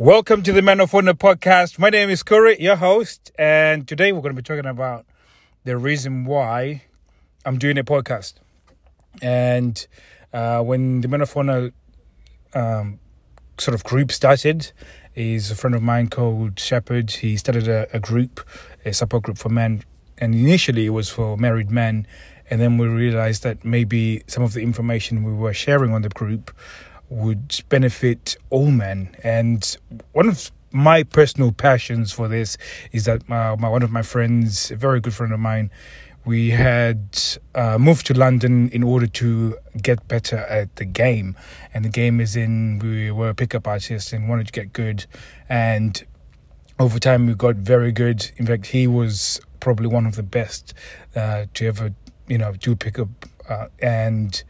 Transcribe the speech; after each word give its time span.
Welcome 0.00 0.44
to 0.44 0.52
the 0.52 0.62
Man 0.62 0.78
of 0.78 0.94
Honor 0.94 1.12
podcast. 1.12 1.76
My 1.76 1.90
name 1.90 2.08
is 2.08 2.22
Corey, 2.22 2.56
your 2.60 2.76
host, 2.76 3.32
and 3.36 3.88
today 3.88 4.12
we're 4.12 4.20
going 4.20 4.32
to 4.32 4.40
be 4.40 4.46
talking 4.46 4.70
about 4.70 5.04
the 5.64 5.76
reason 5.76 6.24
why 6.24 6.84
I'm 7.44 7.58
doing 7.58 7.76
a 7.78 7.82
podcast. 7.82 8.34
And 9.20 9.84
uh, 10.32 10.62
when 10.62 11.00
the 11.00 11.08
Men 11.08 11.22
of 11.22 11.36
Honor 11.36 11.72
um, 12.54 13.00
sort 13.58 13.74
of 13.74 13.82
group 13.82 14.12
started, 14.12 14.70
is 15.16 15.50
a 15.50 15.56
friend 15.56 15.74
of 15.74 15.82
mine 15.82 16.10
called 16.10 16.60
Shepherd. 16.60 17.10
He 17.10 17.36
started 17.36 17.66
a, 17.66 17.88
a 17.92 17.98
group, 17.98 18.48
a 18.84 18.92
support 18.92 19.24
group 19.24 19.36
for 19.36 19.48
men, 19.48 19.82
and 20.16 20.32
initially 20.32 20.86
it 20.86 20.90
was 20.90 21.08
for 21.08 21.36
married 21.36 21.72
men. 21.72 22.06
And 22.48 22.60
then 22.60 22.78
we 22.78 22.86
realized 22.86 23.42
that 23.42 23.64
maybe 23.64 24.22
some 24.28 24.44
of 24.44 24.52
the 24.52 24.62
information 24.62 25.24
we 25.24 25.32
were 25.32 25.52
sharing 25.52 25.92
on 25.92 26.02
the 26.02 26.08
group 26.08 26.56
would 27.08 27.60
benefit 27.68 28.36
all 28.50 28.70
men. 28.70 29.16
And 29.22 29.76
one 30.12 30.28
of 30.28 30.50
my 30.70 31.02
personal 31.02 31.52
passions 31.52 32.12
for 32.12 32.28
this 32.28 32.58
is 32.92 33.06
that 33.06 33.28
my, 33.28 33.56
my 33.56 33.68
one 33.68 33.82
of 33.82 33.90
my 33.90 34.02
friends, 34.02 34.70
a 34.70 34.76
very 34.76 35.00
good 35.00 35.14
friend 35.14 35.32
of 35.32 35.40
mine, 35.40 35.70
we 36.24 36.50
had 36.50 37.18
uh, 37.54 37.78
moved 37.78 38.06
to 38.06 38.14
London 38.14 38.68
in 38.68 38.82
order 38.82 39.06
to 39.06 39.56
get 39.80 40.06
better 40.08 40.36
at 40.36 40.76
the 40.76 40.84
game. 40.84 41.36
And 41.72 41.84
the 41.84 41.88
game 41.88 42.20
is 42.20 42.36
in, 42.36 42.80
we 42.80 43.10
were 43.10 43.30
a 43.30 43.34
pickup 43.34 43.66
artists 43.66 44.12
and 44.12 44.28
wanted 44.28 44.48
to 44.48 44.52
get 44.52 44.74
good. 44.74 45.06
And 45.48 46.04
over 46.78 46.98
time, 46.98 47.26
we 47.26 47.34
got 47.34 47.56
very 47.56 47.92
good. 47.92 48.30
In 48.36 48.44
fact, 48.44 48.66
he 48.66 48.86
was 48.86 49.40
probably 49.60 49.86
one 49.86 50.04
of 50.04 50.16
the 50.16 50.22
best 50.22 50.74
uh, 51.16 51.46
to 51.54 51.66
ever, 51.66 51.94
you 52.26 52.36
know, 52.36 52.52
do 52.52 52.76
pickup. 52.76 53.08
Uh, 53.48 53.68
and 53.80 54.44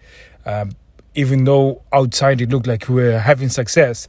um, 0.45 0.73
even 1.19 1.43
though 1.43 1.83
outside 1.93 2.41
it 2.41 2.49
looked 2.49 2.69
like 2.69 2.89
we 2.89 2.95
were 2.95 3.19
having 3.19 3.49
success, 3.49 4.07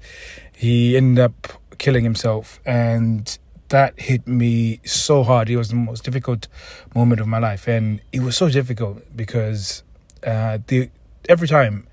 he 0.56 0.96
ended 0.96 1.24
up 1.24 1.48
killing 1.80 2.04
himself. 2.04 2.60
And 2.68 3.36
that 3.70 4.00
hit 4.00 4.28
me 4.28 4.80
so 4.86 5.24
hard. 5.24 5.50
It 5.50 5.58
was 5.58 5.70
the 5.70 5.76
most 5.76 6.04
difficult 6.04 6.48
moment 6.94 7.20
of 7.20 7.26
my 7.26 7.40
life, 7.40 7.68
and 7.68 8.00
it 8.12 8.20
was 8.20 8.38
so 8.38 8.48
difficult 8.48 9.02
because 9.16 9.82
uh, 10.24 10.60
the 10.68 10.92
every 11.28 11.48
time, 11.48 11.88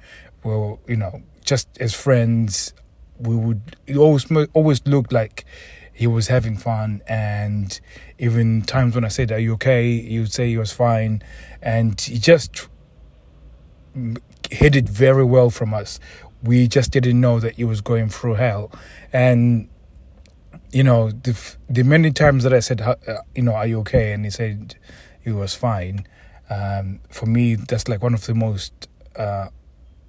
well, 0.45 0.81
you 0.86 0.97
know, 0.97 1.23
just 1.42 1.67
as 1.80 1.95
friends, 1.95 2.75
we 3.19 3.36
would 3.36 3.75
it 3.86 3.97
always 3.97 4.30
always 4.53 4.86
looked 4.86 5.14
like 5.14 5.47
he 5.95 6.06
was 6.06 6.28
having 6.28 6.58
fun, 6.58 7.01
and 7.08 7.80
even 8.19 8.61
times 8.61 8.95
when 8.95 9.05
I 9.06 9.08
said, 9.08 9.33
"Are 9.33 9.39
you 9.39 9.55
okay?" 9.55 10.19
would 10.19 10.33
say 10.33 10.48
he 10.48 10.58
was 10.58 10.73
fine, 10.73 11.23
and 11.62 11.98
he 11.98 12.19
just 12.19 12.69
hid 14.50 14.77
it 14.77 14.89
very 14.89 15.25
well 15.25 15.50
from 15.50 15.75
us. 15.75 16.00
We 16.42 16.69
just 16.69 16.92
didn't 16.92 17.20
know 17.20 17.41
that 17.41 17.56
he 17.56 17.64
was 17.64 17.80
going 17.80 18.08
through 18.08 18.34
hell, 18.34 18.70
and 19.12 19.69
you 20.72 20.83
know, 20.83 21.11
the 21.11 21.56
the 21.70 21.83
many 21.83 22.11
times 22.11 22.44
that 22.44 22.52
I 22.52 22.61
said, 22.61 22.80
uh, 22.80 22.97
you 23.34 23.42
know, 23.42 23.55
are 23.55 23.67
you 23.67 23.80
okay? 23.80 24.12
And 24.12 24.24
he 24.24 24.30
said 24.30 24.77
he 25.22 25.30
was 25.30 25.55
fine. 25.55 26.06
Um, 26.50 27.00
for 27.11 27.27
me, 27.27 27.55
that's 27.55 27.89
like 27.89 28.02
one 28.02 28.14
of 28.14 28.27
the 28.27 28.34
most 28.34 28.89
uh, 29.17 29.48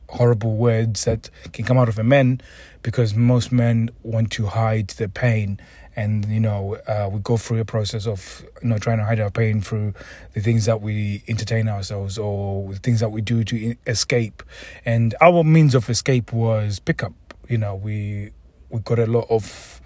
horrible 0.09 0.55
words 0.55 1.05
that 1.05 1.29
can 1.53 1.65
come 1.65 1.77
out 1.77 1.89
of 1.89 1.97
a 1.97 2.03
man, 2.03 2.41
because 2.83 3.15
most 3.15 3.51
men 3.51 3.89
want 4.03 4.31
to 4.33 4.47
hide 4.47 4.89
their 4.89 5.07
pain, 5.07 5.59
and 5.97 6.25
you 6.25 6.39
know, 6.39 6.75
uh, 6.87 7.09
we 7.11 7.19
go 7.19 7.35
through 7.37 7.59
a 7.59 7.65
process 7.65 8.05
of 8.05 8.45
you 8.61 8.69
know 8.69 8.77
trying 8.77 8.99
to 8.99 9.03
hide 9.03 9.19
our 9.19 9.31
pain 9.31 9.59
through 9.59 9.95
the 10.33 10.41
things 10.41 10.65
that 10.65 10.81
we 10.81 11.23
entertain 11.27 11.67
ourselves 11.67 12.17
or 12.19 12.71
the 12.71 12.79
things 12.79 12.99
that 12.99 13.09
we 13.09 13.19
do 13.19 13.43
to 13.43 13.75
escape, 13.87 14.43
and 14.85 15.15
our 15.19 15.43
means 15.43 15.73
of 15.73 15.89
escape 15.89 16.31
was 16.31 16.79
pickup. 16.79 17.13
You 17.49 17.57
know, 17.57 17.75
we 17.75 18.31
we 18.69 18.79
got 18.79 18.99
a 18.99 19.07
lot 19.07 19.25
of 19.29 19.81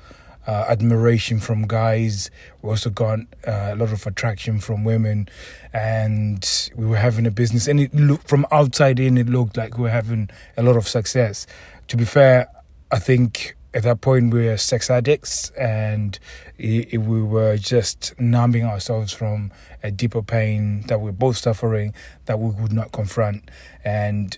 uh, 0.45 0.65
admiration 0.67 1.39
from 1.39 1.65
guys. 1.65 2.29
We 2.61 2.71
also 2.71 2.89
got 2.89 3.19
uh, 3.47 3.69
a 3.71 3.75
lot 3.75 3.93
of 3.93 4.05
attraction 4.05 4.59
from 4.59 4.83
women, 4.83 5.29
and 5.71 6.71
we 6.75 6.85
were 6.85 6.97
having 6.97 7.25
a 7.25 7.31
business. 7.31 7.67
And 7.67 7.79
it 7.79 7.93
looked 7.95 8.27
from 8.27 8.45
outside 8.51 8.99
in, 8.99 9.17
it 9.17 9.29
looked 9.29 9.55
like 9.55 9.77
we 9.77 9.83
were 9.83 9.89
having 9.89 10.29
a 10.57 10.63
lot 10.63 10.75
of 10.75 10.89
success. 10.89 11.47
To 11.87 11.95
be 11.95 12.03
fair, 12.03 12.47
I 12.91 12.99
think 12.99 13.55
at 13.73 13.83
that 13.83 14.01
point 14.01 14.33
we 14.33 14.45
were 14.45 14.57
sex 14.57 14.89
addicts, 14.89 15.49
and 15.51 16.19
we 16.59 16.97
were 16.99 17.57
just 17.57 18.19
numbing 18.19 18.65
ourselves 18.65 19.13
from 19.13 19.51
a 19.81 19.91
deeper 19.91 20.21
pain 20.21 20.81
that 20.87 20.99
we 20.99 21.05
we're 21.05 21.11
both 21.13 21.37
suffering 21.37 21.93
that 22.25 22.39
we 22.39 22.51
would 22.51 22.73
not 22.73 22.91
confront. 22.91 23.49
And 23.83 24.37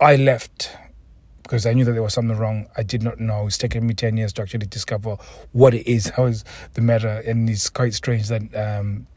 I 0.00 0.16
left 0.16 0.76
because 1.42 1.66
I 1.66 1.72
knew 1.72 1.84
that 1.84 1.92
there 1.92 2.02
was 2.02 2.14
something 2.14 2.38
wrong. 2.38 2.68
I 2.76 2.84
did 2.84 3.02
not 3.02 3.18
know. 3.18 3.48
It's 3.48 3.58
taken 3.58 3.84
me 3.84 3.92
10 3.92 4.16
years 4.16 4.32
to 4.34 4.42
actually 4.42 4.66
discover 4.66 5.16
what 5.50 5.74
it 5.74 5.84
is, 5.90 6.10
how 6.10 6.26
is 6.26 6.44
the 6.74 6.80
matter. 6.80 7.24
And 7.26 7.50
it's 7.50 7.68
quite 7.68 7.92
strange 7.92 8.28
that 8.28 8.54
um, 8.54 9.08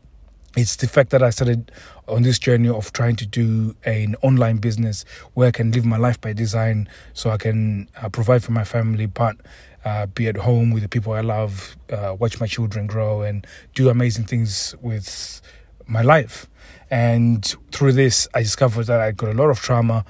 it's 0.55 0.75
the 0.75 0.87
fact 0.87 1.09
that 1.11 1.23
I 1.23 1.29
started 1.31 1.71
on 2.07 2.23
this 2.23 2.37
journey 2.37 2.69
of 2.69 2.93
trying 2.93 3.15
to 3.17 3.25
do 3.25 3.75
an 3.85 4.15
online 4.21 4.57
business 4.57 5.03
where 5.33 5.47
I 5.47 5.51
can 5.51 5.71
live 5.71 5.85
my 5.85 5.97
life 5.97 6.21
by 6.21 6.33
design 6.33 6.87
so 7.13 7.31
I 7.31 7.37
can 7.37 7.89
uh, 8.01 8.09
provide 8.09 8.43
for 8.43 8.51
my 8.51 8.63
family, 8.63 9.05
but 9.07 9.37
uh, 9.85 10.05
be 10.05 10.27
at 10.27 10.37
home 10.37 10.71
with 10.71 10.83
the 10.83 10.89
people 10.89 11.13
I 11.13 11.21
love, 11.21 11.75
uh, 11.91 12.15
watch 12.17 12.39
my 12.39 12.47
children 12.47 12.87
grow, 12.87 13.21
and 13.21 13.45
do 13.73 13.89
amazing 13.89 14.25
things 14.25 14.75
with 14.81 15.41
my 15.87 16.01
life. 16.01 16.47
And 16.89 17.43
through 17.71 17.93
this, 17.93 18.27
I 18.33 18.43
discovered 18.43 18.85
that 18.85 18.99
I 18.99 19.11
got 19.11 19.29
a 19.29 19.33
lot 19.33 19.49
of 19.49 19.59
trauma 19.59 20.05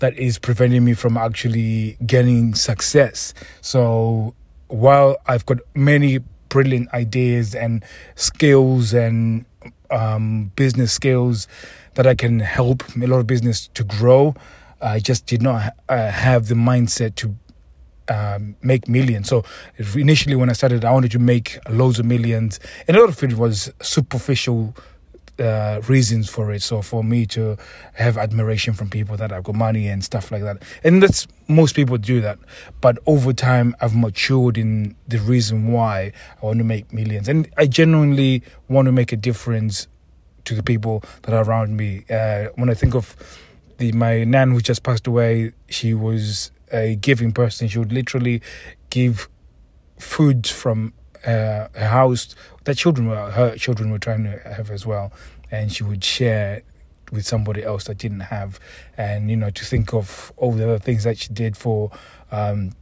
that 0.00 0.18
is 0.18 0.38
preventing 0.38 0.84
me 0.84 0.94
from 0.94 1.16
actually 1.16 1.96
getting 2.04 2.54
success. 2.54 3.32
So 3.60 4.34
while 4.68 5.16
I've 5.26 5.46
got 5.46 5.58
many 5.74 6.18
brilliant 6.48 6.92
ideas 6.92 7.54
and 7.54 7.84
skills 8.16 8.92
and 8.92 9.46
um, 9.94 10.52
business 10.56 10.92
skills 10.92 11.48
that 11.94 12.06
I 12.06 12.14
can 12.14 12.40
help 12.40 12.82
a 12.96 13.06
lot 13.06 13.20
of 13.20 13.26
business 13.26 13.68
to 13.74 13.84
grow, 13.84 14.34
I 14.80 14.98
just 14.98 15.26
did 15.26 15.40
not 15.40 15.72
uh, 15.88 16.10
have 16.10 16.48
the 16.48 16.54
mindset 16.54 17.14
to 17.16 17.34
um, 18.08 18.56
make 18.62 18.88
millions. 18.88 19.28
So 19.28 19.44
initially, 19.94 20.36
when 20.36 20.50
I 20.50 20.52
started, 20.52 20.84
I 20.84 20.92
wanted 20.92 21.12
to 21.12 21.18
make 21.18 21.58
loads 21.70 21.98
of 21.98 22.04
millions, 22.04 22.60
and 22.86 22.96
a 22.96 23.00
lot 23.00 23.08
of 23.08 23.22
it 23.22 23.34
was 23.38 23.72
superficial 23.80 24.74
uh, 25.38 25.80
reasons 25.88 26.28
for 26.28 26.52
it. 26.52 26.62
So 26.62 26.82
for 26.82 27.02
me 27.02 27.26
to 27.26 27.56
have 27.94 28.16
admiration 28.16 28.74
from 28.74 28.90
people 28.90 29.16
that 29.16 29.32
I've 29.32 29.44
got 29.44 29.54
money 29.54 29.88
and 29.88 30.04
stuff 30.04 30.30
like 30.30 30.42
that, 30.42 30.62
and 30.82 31.02
that's 31.02 31.26
most 31.48 31.74
people 31.74 31.98
do 31.98 32.20
that. 32.20 32.38
But 32.80 32.98
over 33.06 33.32
time, 33.32 33.74
I've 33.80 33.96
matured 33.96 34.58
in 34.58 34.96
the 35.08 35.18
reason 35.18 35.72
why 35.72 36.12
I 36.42 36.46
want 36.46 36.58
to 36.58 36.64
make 36.64 36.92
millions, 36.92 37.28
and 37.28 37.48
I 37.56 37.66
genuinely 37.66 38.42
want 38.68 38.86
to 38.86 38.92
make 38.92 39.12
a 39.12 39.16
difference 39.16 39.88
to 40.44 40.54
the 40.54 40.62
people 40.62 41.02
that 41.22 41.34
are 41.34 41.44
around 41.44 41.76
me. 41.76 42.04
Uh, 42.10 42.46
when 42.56 42.68
I 42.68 42.74
think 42.74 42.94
of 42.94 43.16
the 43.78 43.92
my 43.92 44.24
nan 44.24 44.52
who 44.52 44.60
just 44.60 44.82
passed 44.82 45.06
away, 45.06 45.52
she 45.68 45.94
was 45.94 46.50
a 46.72 46.96
giving 46.96 47.32
person. 47.32 47.68
She 47.68 47.78
would 47.78 47.92
literally 47.92 48.42
give 48.90 49.28
food 49.98 50.46
from 50.46 50.92
uh, 51.26 51.68
a 51.74 51.86
house 51.86 52.34
that 52.64 52.76
children 52.76 53.08
were 53.08 53.30
her 53.30 53.56
children 53.56 53.90
were 53.90 53.98
trying 53.98 54.24
to 54.24 54.38
have 54.56 54.70
as 54.70 54.86
well, 54.86 55.12
and 55.50 55.72
she 55.72 55.82
would 55.82 56.04
share 56.04 56.62
with 57.12 57.26
somebody 57.26 57.62
else 57.62 57.84
that 57.84 57.98
didn't 57.98 58.20
have, 58.20 58.58
and 58.96 59.30
you 59.30 59.36
know 59.36 59.50
to 59.50 59.64
think 59.64 59.92
of 59.92 60.32
all 60.36 60.52
the 60.52 60.64
other 60.64 60.78
things 60.78 61.04
that 61.04 61.18
she 61.18 61.32
did 61.32 61.56
for 61.56 61.90
um, 62.30 62.72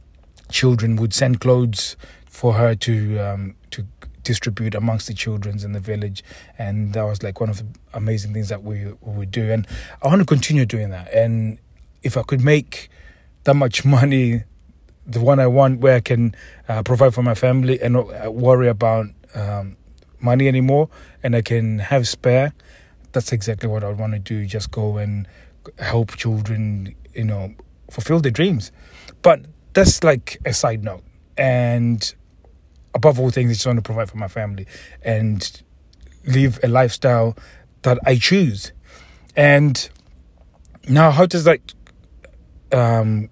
children 0.49 0.95
would 0.95 1.13
send 1.13 1.39
clothes 1.39 1.95
for 2.25 2.53
her 2.53 2.75
to 2.75 3.19
um, 3.19 3.55
to 3.71 3.85
distribute 4.23 4.73
amongst 4.73 5.07
the 5.07 5.13
childrens 5.13 5.63
in 5.63 5.73
the 5.73 5.79
village. 5.79 6.23
And 6.57 6.93
that 6.93 7.03
was 7.03 7.21
like 7.23 7.39
one 7.39 7.49
of 7.49 7.57
the 7.57 7.65
amazing 7.93 8.33
things 8.33 8.49
that 8.49 8.63
we, 8.63 8.85
we 9.01 9.13
would 9.17 9.31
do. 9.31 9.51
And 9.51 9.67
i 10.01 10.07
want 10.07 10.19
to 10.21 10.25
continue 10.25 10.65
doing 10.65 10.89
that. 10.89 11.11
And 11.13 11.59
if 12.01 12.17
i 12.17 12.23
could 12.23 12.41
make 12.41 12.89
that 13.43 13.55
much 13.55 13.85
money 13.97 14.43
the 15.05 15.19
one 15.19 15.39
I 15.39 15.47
want 15.47 15.79
where 15.81 15.95
I 15.95 15.99
can 16.01 16.35
uh, 16.67 16.83
provide 16.83 17.13
for 17.13 17.23
my 17.23 17.35
family 17.35 17.81
and 17.81 17.93
not 17.93 18.07
uh, 18.25 18.31
worry 18.31 18.67
about 18.67 19.07
um, 19.35 19.77
money 20.21 20.47
anymore 20.47 20.89
and 21.21 21.35
I 21.35 21.41
can 21.41 21.79
have 21.79 22.07
spare. 22.07 22.53
That's 23.11 23.31
exactly 23.31 23.69
what 23.69 23.83
I 23.83 23.89
want 23.89 24.13
to 24.13 24.19
do. 24.19 24.45
Just 24.45 24.71
go 24.71 24.97
and 24.97 25.27
help 25.79 26.15
children, 26.15 26.95
you 27.13 27.25
know, 27.25 27.53
fulfill 27.89 28.19
their 28.19 28.31
dreams. 28.31 28.71
But 29.21 29.45
that's 29.73 30.03
like 30.03 30.39
a 30.45 30.53
side 30.53 30.83
note. 30.83 31.03
And 31.37 32.13
above 32.93 33.19
all 33.19 33.29
things, 33.29 33.51
I 33.51 33.53
just 33.53 33.65
want 33.65 33.77
to 33.77 33.83
provide 33.83 34.09
for 34.09 34.17
my 34.17 34.27
family 34.27 34.67
and 35.03 35.61
live 36.25 36.59
a 36.63 36.67
lifestyle 36.67 37.35
that 37.83 37.99
I 38.05 38.17
choose. 38.17 38.71
And 39.35 39.89
now, 40.87 41.11
how 41.11 41.25
does 41.25 41.43
that 41.43 41.73
um, 42.71 43.29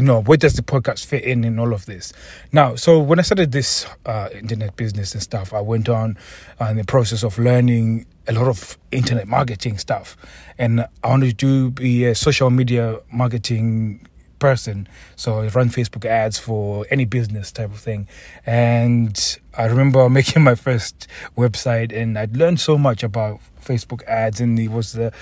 you 0.00 0.06
know, 0.06 0.22
where 0.22 0.38
does 0.38 0.54
the 0.54 0.62
podcast 0.62 1.04
fit 1.04 1.24
in 1.24 1.44
in 1.44 1.58
all 1.58 1.74
of 1.74 1.84
this? 1.84 2.14
Now, 2.52 2.74
so 2.74 2.98
when 2.98 3.18
I 3.18 3.22
started 3.22 3.52
this 3.52 3.86
uh, 4.06 4.30
internet 4.32 4.74
business 4.74 5.12
and 5.12 5.22
stuff, 5.22 5.52
I 5.52 5.60
went 5.60 5.90
on 5.90 6.16
uh, 6.58 6.64
in 6.66 6.78
the 6.78 6.84
process 6.84 7.22
of 7.22 7.38
learning 7.38 8.06
a 8.26 8.32
lot 8.32 8.48
of 8.48 8.78
internet 8.92 9.28
marketing 9.28 9.76
stuff, 9.76 10.16
and 10.56 10.86
I 11.04 11.08
wanted 11.08 11.38
to 11.40 11.72
be 11.72 12.06
a 12.06 12.14
social 12.14 12.48
media 12.48 13.00
marketing 13.12 14.06
person. 14.38 14.88
So 15.16 15.40
I 15.40 15.48
run 15.48 15.68
Facebook 15.68 16.06
ads 16.06 16.38
for 16.38 16.86
any 16.90 17.04
business 17.04 17.52
type 17.52 17.70
of 17.70 17.78
thing. 17.78 18.08
And 18.46 19.38
I 19.52 19.66
remember 19.66 20.08
making 20.20 20.42
my 20.42 20.54
first 20.54 21.08
website 21.36 21.94
and 21.94 22.18
I'd 22.18 22.38
learned 22.38 22.58
so 22.58 22.78
much 22.78 23.02
about 23.02 23.40
Facebook 23.60 24.02
ads 24.04 24.40
and 24.40 24.58
it 24.58 24.68
was 24.68 24.92
the 24.92 25.12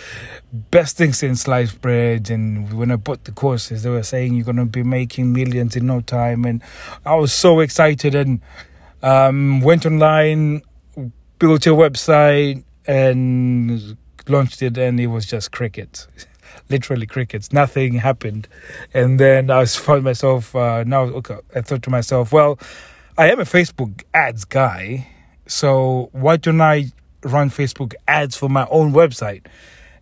best 0.53 0.97
thing 0.97 1.13
since 1.13 1.43
sliced 1.43 1.81
bread 1.81 2.31
and 2.31 2.73
when 2.73 2.91
I 2.91 2.97
bought 2.97 3.25
the 3.25 3.33
courses 3.33 3.83
they 3.83 3.91
were 3.91 4.03
saying 4.03 4.35
you're 4.35 4.45
gonna 4.45 4.67
be 4.67 4.83
making 4.83 5.33
millions 5.33 5.77
in 5.77 5.87
no 5.87 6.01
time 6.01 6.45
and 6.45 6.63
I 7.05 7.15
was 7.15 7.33
so 7.33 7.61
excited 7.61 8.15
and 8.15 8.41
um, 9.03 9.61
went 9.61 9.87
online, 9.87 10.63
built 11.39 11.67
a 11.67 11.71
website 11.71 12.65
and 12.87 13.97
launched 14.29 14.63
it 14.63 14.77
and 14.79 14.99
it 14.99 15.07
was 15.09 15.27
just 15.27 15.53
crickets. 15.53 16.09
literally 16.71 17.07
crickets. 17.07 17.53
Nothing 17.53 17.95
happened, 17.95 18.49
and 18.95 19.19
then 19.19 19.51
I 19.51 19.65
found 19.65 20.05
myself 20.05 20.55
uh, 20.55 20.85
now. 20.85 21.03
Okay, 21.03 21.39
I 21.55 21.61
thought 21.63 21.83
to 21.85 21.91
myself, 21.91 22.33
well, 22.33 22.59
I 23.17 23.31
am 23.31 23.41
a 23.41 23.45
Facebook 23.45 24.05
ads 24.15 24.45
guy, 24.45 25.09
so 25.47 26.09
why 26.13 26.37
don't 26.37 26.61
I 26.61 26.93
run 27.23 27.51
Facebook 27.51 27.95
ads 28.07 28.37
for 28.37 28.49
my 28.49 28.67
own 28.71 28.93
website? 28.93 29.47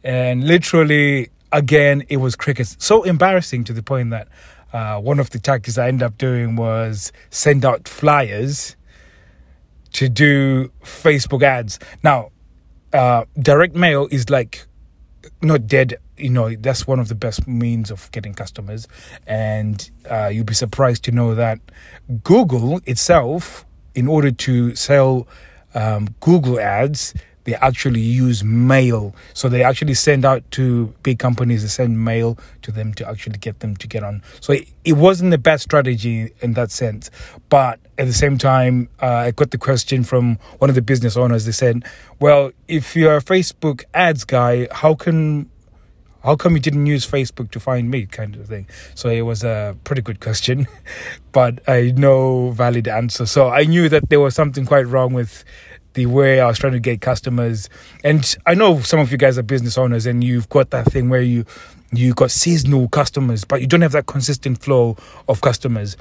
And 0.04 0.46
literally, 0.46 1.30
again, 1.52 2.04
it 2.08 2.18
was 2.18 2.36
crickets. 2.36 2.76
So 2.78 3.02
embarrassing 3.02 3.64
to 3.64 3.72
the 3.72 3.82
point 3.82 4.10
that 4.10 4.28
uh, 4.72 5.00
one 5.00 5.18
of 5.18 5.30
the 5.30 5.38
tactics 5.38 5.78
I 5.78 5.88
ended 5.88 6.02
up 6.02 6.18
doing 6.18 6.56
was 6.56 7.12
send 7.30 7.64
out 7.64 7.88
flyers 7.88 8.76
to 9.94 10.08
do 10.08 10.68
Facebook 10.82 11.42
ads. 11.42 11.78
Now, 12.02 12.30
uh, 12.92 13.24
direct 13.38 13.74
mail 13.74 14.08
is 14.10 14.30
like 14.30 14.66
not 15.42 15.66
dead 15.66 15.96
you 16.16 16.30
know 16.30 16.54
that's 16.56 16.86
one 16.86 16.98
of 16.98 17.08
the 17.08 17.14
best 17.14 17.46
means 17.46 17.90
of 17.90 18.10
getting 18.10 18.32
customers 18.32 18.88
and 19.26 19.90
uh, 20.08 20.28
you'll 20.32 20.44
be 20.44 20.54
surprised 20.54 21.04
to 21.04 21.12
know 21.12 21.34
that 21.34 21.58
google 22.22 22.80
itself 22.86 23.66
in 23.94 24.08
order 24.08 24.30
to 24.30 24.74
sell 24.74 25.26
um, 25.76 26.08
google 26.20 26.58
ads 26.58 27.14
they 27.46 27.54
actually 27.54 28.00
use 28.00 28.44
mail. 28.44 29.14
So 29.32 29.48
they 29.48 29.62
actually 29.62 29.94
send 29.94 30.24
out 30.24 30.48
to 30.52 30.92
big 31.02 31.18
companies 31.18 31.62
they 31.62 31.68
send 31.68 32.04
mail 32.04 32.36
to 32.62 32.72
them 32.72 32.92
to 32.94 33.08
actually 33.08 33.38
get 33.38 33.60
them 33.60 33.76
to 33.76 33.86
get 33.86 34.02
on. 34.02 34.22
So 34.40 34.52
it, 34.52 34.68
it 34.84 34.94
wasn't 34.94 35.30
the 35.30 35.38
best 35.38 35.62
strategy 35.62 36.32
in 36.40 36.54
that 36.54 36.70
sense. 36.72 37.10
But 37.48 37.78
at 37.98 38.06
the 38.06 38.12
same 38.12 38.36
time 38.36 38.88
uh, 39.00 39.06
i 39.06 39.30
got 39.30 39.52
the 39.52 39.58
question 39.58 40.04
from 40.04 40.38
one 40.58 40.68
of 40.68 40.74
the 40.76 40.82
business 40.82 41.16
owners. 41.16 41.46
They 41.46 41.52
said 41.52 41.84
well 42.20 42.50
if 42.68 42.96
you're 42.96 43.16
a 43.16 43.22
facebook 43.22 43.84
ads 43.94 44.24
guy 44.24 44.68
how 44.72 44.94
can 44.94 45.48
how 46.26 46.34
come 46.34 46.54
you 46.54 46.60
didn't 46.60 46.86
use 46.86 47.06
Facebook 47.08 47.52
to 47.52 47.60
find 47.60 47.88
me, 47.88 48.04
kind 48.04 48.34
of 48.34 48.48
thing. 48.48 48.66
So 48.96 49.08
it 49.08 49.22
was 49.22 49.44
a 49.44 49.76
pretty 49.84 50.02
good 50.02 50.20
question, 50.20 50.66
but 51.32 51.66
I 51.68 51.92
no 51.96 52.50
valid 52.50 52.88
answer. 52.88 53.26
So 53.26 53.48
I 53.48 53.64
knew 53.64 53.88
that 53.88 54.10
there 54.10 54.18
was 54.18 54.34
something 54.34 54.66
quite 54.66 54.88
wrong 54.88 55.14
with 55.14 55.44
the 55.94 56.06
way 56.06 56.40
I 56.40 56.46
was 56.48 56.58
trying 56.58 56.72
to 56.74 56.80
get 56.80 57.00
customers. 57.00 57.70
And 58.02 58.36
I 58.44 58.54
know 58.54 58.80
some 58.80 58.98
of 58.98 59.12
you 59.12 59.18
guys 59.18 59.38
are 59.38 59.42
business 59.42 59.78
owners, 59.78 60.04
and 60.04 60.22
you've 60.22 60.48
got 60.48 60.70
that 60.70 60.86
thing 60.86 61.08
where 61.08 61.22
you 61.22 61.44
you 61.92 62.12
got 62.12 62.32
seasonal 62.32 62.88
customers, 62.88 63.44
but 63.44 63.60
you 63.60 63.68
don't 63.68 63.82
have 63.82 63.92
that 63.92 64.06
consistent 64.06 64.60
flow 64.60 64.96
of 65.28 65.40
customers. 65.40 65.96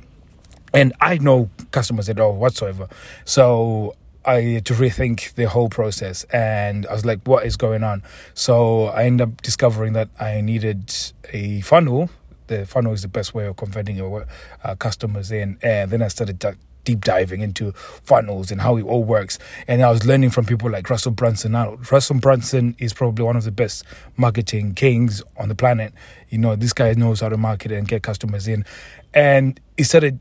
And 0.73 0.91
I 0.99 1.19
know 1.19 1.51
customers 1.71 2.09
at 2.09 2.19
all 2.19 2.35
whatsoever. 2.35 2.89
So 3.25 3.95
I 4.25 4.41
had 4.41 4.65
to 4.65 4.73
rethink 4.73 5.35
the 5.35 5.47
whole 5.47 5.69
process 5.69 6.23
and 6.25 6.87
I 6.87 6.93
was 6.93 7.05
like, 7.05 7.21
what 7.25 7.45
is 7.45 7.57
going 7.57 7.83
on? 7.83 8.01
So 8.33 8.85
I 8.85 9.03
ended 9.03 9.29
up 9.29 9.41
discovering 9.41 9.93
that 9.93 10.09
I 10.19 10.41
needed 10.41 10.93
a 11.31 11.61
funnel. 11.61 12.09
The 12.47 12.65
funnel 12.65 12.93
is 12.93 13.03
the 13.03 13.07
best 13.07 13.33
way 13.33 13.45
of 13.45 13.55
converting 13.57 13.95
your 13.95 14.25
uh, 14.63 14.75
customers 14.75 15.31
in. 15.31 15.57
And 15.61 15.91
then 15.91 16.01
I 16.01 16.07
started 16.07 16.43
deep 16.85 17.03
diving 17.03 17.41
into 17.41 17.71
funnels 17.73 18.51
and 18.51 18.61
how 18.61 18.77
it 18.77 18.83
all 18.83 19.03
works. 19.03 19.37
And 19.67 19.81
I 19.81 19.91
was 19.91 20.05
learning 20.05 20.29
from 20.29 20.45
people 20.45 20.69
like 20.69 20.89
Russell 20.89 21.11
Brunson. 21.11 21.51
Now, 21.51 21.77
Russell 21.91 22.17
Brunson 22.17 22.75
is 22.79 22.93
probably 22.93 23.25
one 23.25 23.35
of 23.35 23.43
the 23.43 23.51
best 23.51 23.83
marketing 24.17 24.73
kings 24.75 25.21
on 25.37 25.49
the 25.49 25.55
planet. 25.55 25.93
You 26.29 26.37
know, 26.37 26.55
this 26.55 26.73
guy 26.73 26.93
knows 26.93 27.21
how 27.21 27.29
to 27.29 27.37
market 27.37 27.71
and 27.71 27.87
get 27.87 28.03
customers 28.03 28.47
in. 28.47 28.65
And 29.13 29.59
he 29.77 29.83
started 29.83 30.19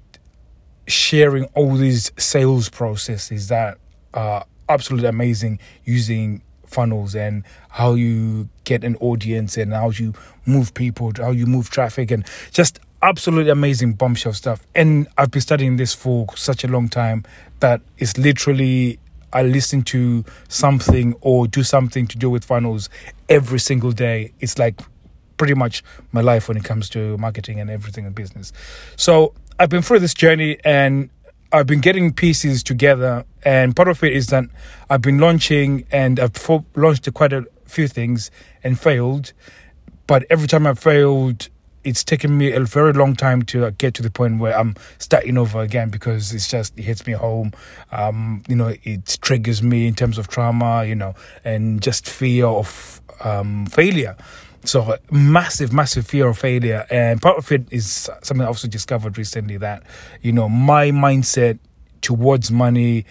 sharing 0.87 1.45
all 1.55 1.75
these 1.77 2.12
sales 2.19 2.69
processes 2.69 3.49
that 3.49 3.79
absolutely 4.69 5.08
amazing 5.08 5.58
using 5.84 6.43
funnels 6.66 7.14
and 7.14 7.44
how 7.69 7.94
you 7.94 8.49
get 8.64 8.82
an 8.84 8.96
audience 8.96 9.56
and 9.56 9.72
how 9.72 9.90
you 9.90 10.12
move 10.46 10.75
people, 10.75 11.12
how 11.16 11.31
you 11.31 11.46
move 11.46 11.70
traffic, 11.70 12.11
and 12.11 12.26
just 12.50 12.81
absolutely 13.02 13.50
amazing 13.50 13.93
bombshell 13.93 14.32
stuff. 14.32 14.66
And 14.75 15.06
I've 15.19 15.31
been 15.31 15.43
studying 15.43 15.76
this 15.76 15.94
for 15.94 16.26
such 16.37 16.64
a 16.64 16.69
long 16.69 16.88
time 16.88 17.25
that 17.61 17.81
it's 17.99 18.16
literally 18.19 18.99
I 19.32 19.43
listen 19.43 19.82
to 19.82 20.25
something 20.49 21.14
or 21.20 21.49
do 21.49 21.64
something 21.64 22.06
to 22.06 22.16
do 22.16 22.31
with 22.31 22.44
funnels 22.44 22.88
every 23.28 23.58
single 23.58 23.90
day. 23.90 24.32
It's 24.38 24.58
like 24.58 24.81
pretty 25.37 25.55
much 25.55 25.82
my 26.12 26.20
life 26.20 26.46
when 26.46 26.56
it 26.56 26.62
comes 26.62 26.88
to 26.90 27.19
marketing 27.19 27.58
and 27.58 27.69
everything 27.69 28.06
in 28.06 28.12
business. 28.12 28.52
So 28.96 29.34
I've 29.58 29.69
been 29.69 29.82
through 29.82 29.99
this 29.99 30.14
journey 30.14 30.58
and 30.64 31.11
I've 31.55 31.69
been 31.69 31.81
getting 31.81 32.12
pieces 32.12 32.65
together, 32.65 33.25
and 33.45 33.77
part 33.77 33.87
of 33.87 34.03
it 34.03 34.12
is 34.12 34.27
that 34.27 34.43
I've 34.91 35.03
been 35.03 35.19
launching 35.19 35.87
and 35.93 36.19
I've 36.19 36.33
launched 36.75 37.15
quite 37.15 37.33
a 37.33 37.47
few 37.65 37.87
things 37.87 38.33
and 38.65 38.77
failed. 38.77 39.33
But 40.09 40.25
every 40.31 40.49
time 40.49 40.67
I've 40.67 40.81
failed, 40.81 41.49
it's 41.85 42.03
taken 42.03 42.37
me 42.37 42.51
a 42.51 42.59
very 42.59 42.93
long 42.93 43.15
time 43.15 43.43
to 43.43 43.71
get 43.71 43.95
to 43.95 44.03
the 44.03 44.11
point 44.11 44.41
where 44.41 44.59
I'm 44.59 44.75
starting 44.99 45.39
over 45.39 45.61
again 45.61 45.91
because 45.91 46.33
it's 46.33 46.49
just 46.49 46.77
it 46.77 46.83
hits 46.83 47.06
me 47.06 47.12
home. 47.12 47.53
Um, 47.93 48.43
you 48.49 48.57
know, 48.57 48.75
it 48.83 49.17
triggers 49.23 49.62
me 49.62 49.87
in 49.87 49.95
terms 49.95 50.19
of 50.19 50.27
trauma, 50.27 50.85
you 50.85 50.97
know, 50.97 51.15
and 51.45 51.81
just 51.81 52.09
fear 52.09 52.47
of 52.47 53.00
um, 53.23 53.67
failure. 53.67 54.17
So 54.64 54.81
uh, 54.81 54.96
massive, 55.11 55.72
massive 55.72 56.06
fear 56.06 56.28
of 56.28 56.38
failure, 56.38 56.87
and 56.90 57.20
part 57.20 57.37
of 57.37 57.52
it 57.52 57.66
is 57.70 58.11
something 58.22 58.40
I 58.40 58.46
also 58.46 58.66
discovered 58.66 59.19
recently 59.19 59.58
that 59.58 59.82
you 60.22 60.32
know 60.32 60.49
my 60.49 60.90
mindset 60.90 61.58
towards 62.00 62.50
money, 62.50 63.05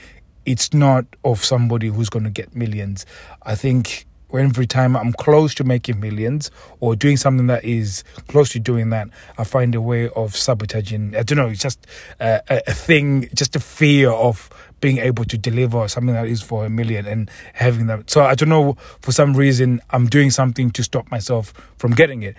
it's 0.45 0.73
not 0.73 1.05
of 1.23 1.43
somebody 1.43 1.87
who's 1.87 2.09
going 2.09 2.25
to 2.25 2.31
get 2.31 2.55
millions. 2.55 3.05
I 3.43 3.55
think 3.55 4.05
every 4.33 4.65
time 4.65 4.95
I'm 4.95 5.13
close 5.13 5.53
to 5.55 5.63
making 5.63 5.99
millions 5.99 6.49
or 6.79 6.95
doing 6.95 7.17
something 7.17 7.47
that 7.47 7.63
is 7.63 8.03
close 8.27 8.49
to 8.53 8.59
doing 8.59 8.89
that, 8.89 9.09
I 9.37 9.43
find 9.43 9.75
a 9.75 9.81
way 9.81 10.09
of 10.09 10.35
sabotaging. 10.35 11.15
I 11.15 11.23
don't 11.23 11.37
know, 11.37 11.49
it's 11.49 11.61
just 11.61 11.85
uh, 12.19 12.39
a, 12.49 12.61
a 12.67 12.73
thing, 12.73 13.29
just 13.33 13.55
a 13.55 13.59
fear 13.59 14.09
of 14.11 14.49
being 14.83 14.97
able 14.97 15.23
to 15.23 15.37
deliver 15.37 15.87
something 15.87 16.13
that 16.13 16.27
is 16.27 16.41
for 16.41 16.65
a 16.65 16.69
million 16.69 17.05
and 17.05 17.31
having 17.53 17.87
that. 17.87 18.09
So 18.09 18.25
I 18.25 18.35
don't 18.35 18.49
know, 18.49 18.75
for 18.99 19.13
some 19.13 19.33
reason, 19.33 19.79
I'm 19.91 20.07
doing 20.07 20.29
something 20.29 20.71
to 20.71 20.83
stop 20.83 21.09
myself 21.09 21.53
from 21.77 21.91
getting 21.91 22.21
it. 22.21 22.35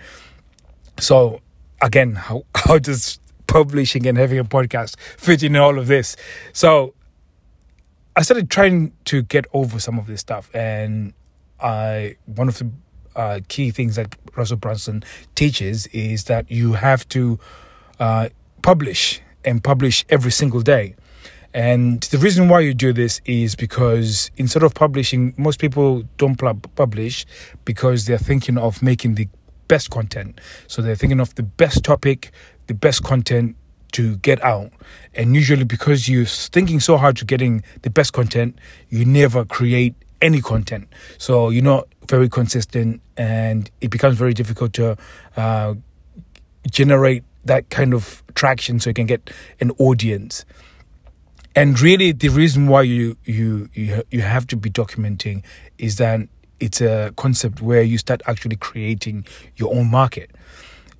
So 0.99 1.41
again, 1.81 2.13
how, 2.27 2.45
how 2.53 2.77
does 2.77 3.19
publishing 3.47 4.05
and 4.05 4.15
having 4.15 4.37
a 4.37 4.45
podcast 4.45 4.99
fit 4.99 5.41
in 5.41 5.55
all 5.55 5.79
of 5.79 5.87
this? 5.87 6.15
So 6.53 6.93
I 8.15 8.21
started 8.21 8.51
trying 8.51 8.93
to 9.05 9.23
get 9.23 9.47
over 9.51 9.79
some 9.79 9.97
of 9.97 10.05
this 10.05 10.21
stuff, 10.21 10.53
and 10.53 11.13
I 11.59 12.15
one 12.27 12.47
of 12.47 12.59
the 12.59 12.69
uh, 13.15 13.39
key 13.47 13.71
things 13.71 13.95
that 13.95 14.15
Russell 14.37 14.57
Brunson 14.57 15.03
teaches 15.33 15.87
is 15.87 16.25
that 16.25 16.51
you 16.51 16.73
have 16.73 17.09
to 17.09 17.39
uh, 17.99 18.29
publish 18.61 19.19
and 19.43 19.63
publish 19.63 20.05
every 20.09 20.31
single 20.31 20.61
day. 20.61 20.95
And 21.55 22.01
the 22.11 22.17
reason 22.17 22.49
why 22.49 22.59
you 22.59 22.73
do 22.73 22.91
this 22.91 23.21
is 23.23 23.55
because 23.55 24.29
instead 24.35 24.61
of 24.61 24.73
publishing, 24.73 25.33
most 25.37 25.57
people 25.57 26.03
don't 26.17 26.35
publish 26.75 27.25
because 27.63 28.07
they're 28.07 28.17
thinking 28.17 28.57
of 28.57 28.83
making 28.83 29.15
the 29.15 29.29
best 29.69 29.89
content. 29.89 30.41
So 30.67 30.81
they're 30.81 30.97
thinking 30.97 31.21
of 31.21 31.33
the 31.35 31.43
best 31.43 31.85
topic, 31.85 32.31
the 32.67 32.73
best 32.73 33.03
content 33.03 33.55
to 33.93 34.17
get 34.17 34.43
out. 34.43 34.73
And 35.13 35.33
usually, 35.33 35.63
because 35.63 36.09
you're 36.09 36.25
thinking 36.25 36.81
so 36.81 36.97
hard 36.97 37.15
to 37.17 37.25
getting 37.25 37.63
the 37.83 37.89
best 37.89 38.11
content, 38.11 38.59
you 38.89 39.05
never 39.05 39.45
create 39.45 39.95
any 40.21 40.41
content. 40.41 40.89
So 41.17 41.51
you're 41.51 41.63
not 41.63 41.87
very 42.09 42.27
consistent, 42.27 42.99
and 43.15 43.71
it 43.79 43.91
becomes 43.91 44.17
very 44.17 44.33
difficult 44.33 44.73
to 44.73 44.97
uh, 45.37 45.75
generate 46.69 47.23
that 47.45 47.69
kind 47.69 47.93
of 47.93 48.23
traction 48.33 48.81
so 48.81 48.89
you 48.89 48.93
can 48.93 49.05
get 49.05 49.29
an 49.61 49.71
audience 49.77 50.43
and 51.55 51.79
really 51.79 52.11
the 52.11 52.29
reason 52.29 52.67
why 52.67 52.81
you 52.83 53.17
you 53.23 53.69
you 53.73 54.03
you 54.11 54.21
have 54.21 54.45
to 54.47 54.57
be 54.57 54.69
documenting 54.69 55.43
is 55.77 55.97
that 55.97 56.21
it's 56.59 56.81
a 56.81 57.13
concept 57.15 57.61
where 57.61 57.81
you 57.81 57.97
start 57.97 58.21
actually 58.27 58.55
creating 58.55 59.25
your 59.55 59.73
own 59.73 59.89
market. 59.89 60.31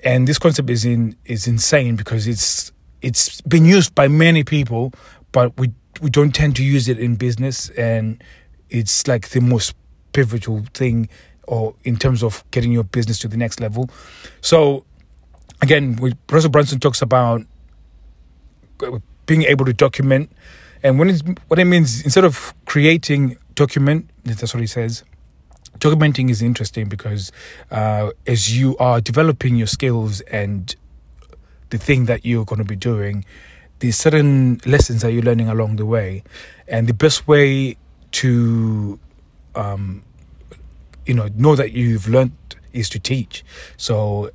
And 0.04 0.28
this 0.28 0.38
concept 0.38 0.70
is 0.70 0.86
in 0.86 1.16
is 1.26 1.48
insane 1.48 1.96
because 1.96 2.28
it's 2.28 2.72
it's 3.02 3.42
been 3.42 3.66
used 3.66 3.94
by 3.96 4.08
many 4.08 4.44
people 4.44 4.94
but 5.32 5.58
we 5.60 5.72
we 6.02 6.10
don't 6.10 6.34
tend 6.34 6.56
to 6.58 6.64
use 6.64 6.88
it 6.88 7.00
in 7.00 7.16
business. 7.16 7.70
And 7.72 8.24
it's 8.70 9.08
like 9.08 9.30
the 9.30 9.42
most 9.42 9.76
pivotal 10.14 10.64
thing 10.74 11.10
or 11.48 11.76
in 11.84 11.98
terms 11.98 12.24
of 12.24 12.44
getting 12.52 12.72
your 12.72 12.84
business 12.84 13.20
to 13.20 13.28
the 13.28 13.38
next 13.38 13.60
level. 13.60 13.90
So 14.42 14.86
again, 15.62 15.98
Russell 16.32 16.50
Brunson 16.50 16.80
talks 16.80 17.02
about 17.02 17.42
being 19.26 19.44
able 19.44 19.66
to 19.66 19.74
document, 19.74 20.32
and 20.84 21.00
when 21.00 21.10
it's, 21.10 21.22
what 21.48 21.60
it 21.60 21.66
means 21.66 22.04
instead 22.04 22.24
of 22.24 22.54
creating 22.66 23.38
document, 23.56 24.10
that's 24.24 24.54
what 24.54 24.62
he 24.62 24.68
says. 24.68 25.04
Documenting 25.80 26.30
is 26.30 26.42
interesting 26.42 26.88
because 26.88 27.32
uh, 27.72 28.12
as 28.26 28.58
you 28.58 28.78
are 28.78 29.02
developing 29.02 29.56
your 29.56 29.68
skills 29.68 30.22
and 30.22 30.76
the 31.70 31.78
thing 31.78 32.06
that 32.06 32.26
you're 32.26 32.46
going 32.46 32.60
to 32.60 32.66
be 32.66 32.76
doing, 32.76 33.26
there's 33.80 33.98
certain 33.98 34.62
lessons 34.66 35.02
that 35.02 35.12
you're 35.12 35.24
learning 35.24 35.50
along 35.50 35.76
the 35.76 35.86
way, 35.86 36.24
and 36.68 36.88
the 36.88 36.94
best 36.94 37.28
way 37.28 37.78
to, 38.12 39.00
um, 39.56 40.04
you 41.06 41.14
know, 41.14 41.30
know 41.36 41.56
that 41.56 41.74
you've 41.74 42.08
learned 42.08 42.32
is 42.72 42.90
to 42.90 43.00
teach. 43.00 43.44
So 43.78 44.32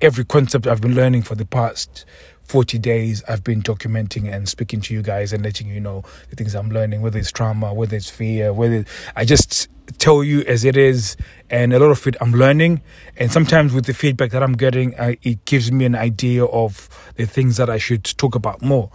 every 0.00 0.24
concept 0.24 0.66
I've 0.66 0.80
been 0.80 0.94
learning 0.94 1.22
for 1.22 1.34
the 1.34 1.46
past 1.46 2.04
40 2.42 2.78
days, 2.78 3.22
I've 3.28 3.44
been 3.44 3.62
documenting 3.62 4.32
and 4.32 4.48
speaking 4.48 4.80
to 4.82 4.94
you 4.94 5.02
guys 5.02 5.32
and 5.32 5.44
letting 5.44 5.68
you 5.68 5.80
know 5.80 6.02
the 6.30 6.36
things 6.36 6.54
I'm 6.54 6.70
learning, 6.70 7.02
whether 7.02 7.18
it's 7.18 7.30
trauma, 7.30 7.74
whether 7.74 7.94
it's 7.94 8.08
fear, 8.08 8.52
whether 8.54 8.86
I 9.16 9.26
just 9.26 9.68
tell 9.98 10.24
you 10.24 10.40
as 10.42 10.64
it 10.64 10.76
is. 10.76 11.16
And 11.50 11.74
a 11.74 11.78
lot 11.78 11.90
of 11.90 12.06
it 12.06 12.16
I'm 12.20 12.32
learning. 12.32 12.80
And 13.18 13.30
sometimes 13.30 13.74
with 13.74 13.84
the 13.84 13.92
feedback 13.92 14.30
that 14.30 14.42
I'm 14.42 14.54
getting, 14.54 14.98
I, 14.98 15.18
it 15.22 15.44
gives 15.44 15.70
me 15.70 15.84
an 15.84 15.94
idea 15.94 16.44
of 16.46 16.88
the 17.16 17.26
things 17.26 17.58
that 17.58 17.68
I 17.68 17.76
should 17.76 18.04
talk 18.04 18.34
about 18.34 18.62
more. 18.62 18.90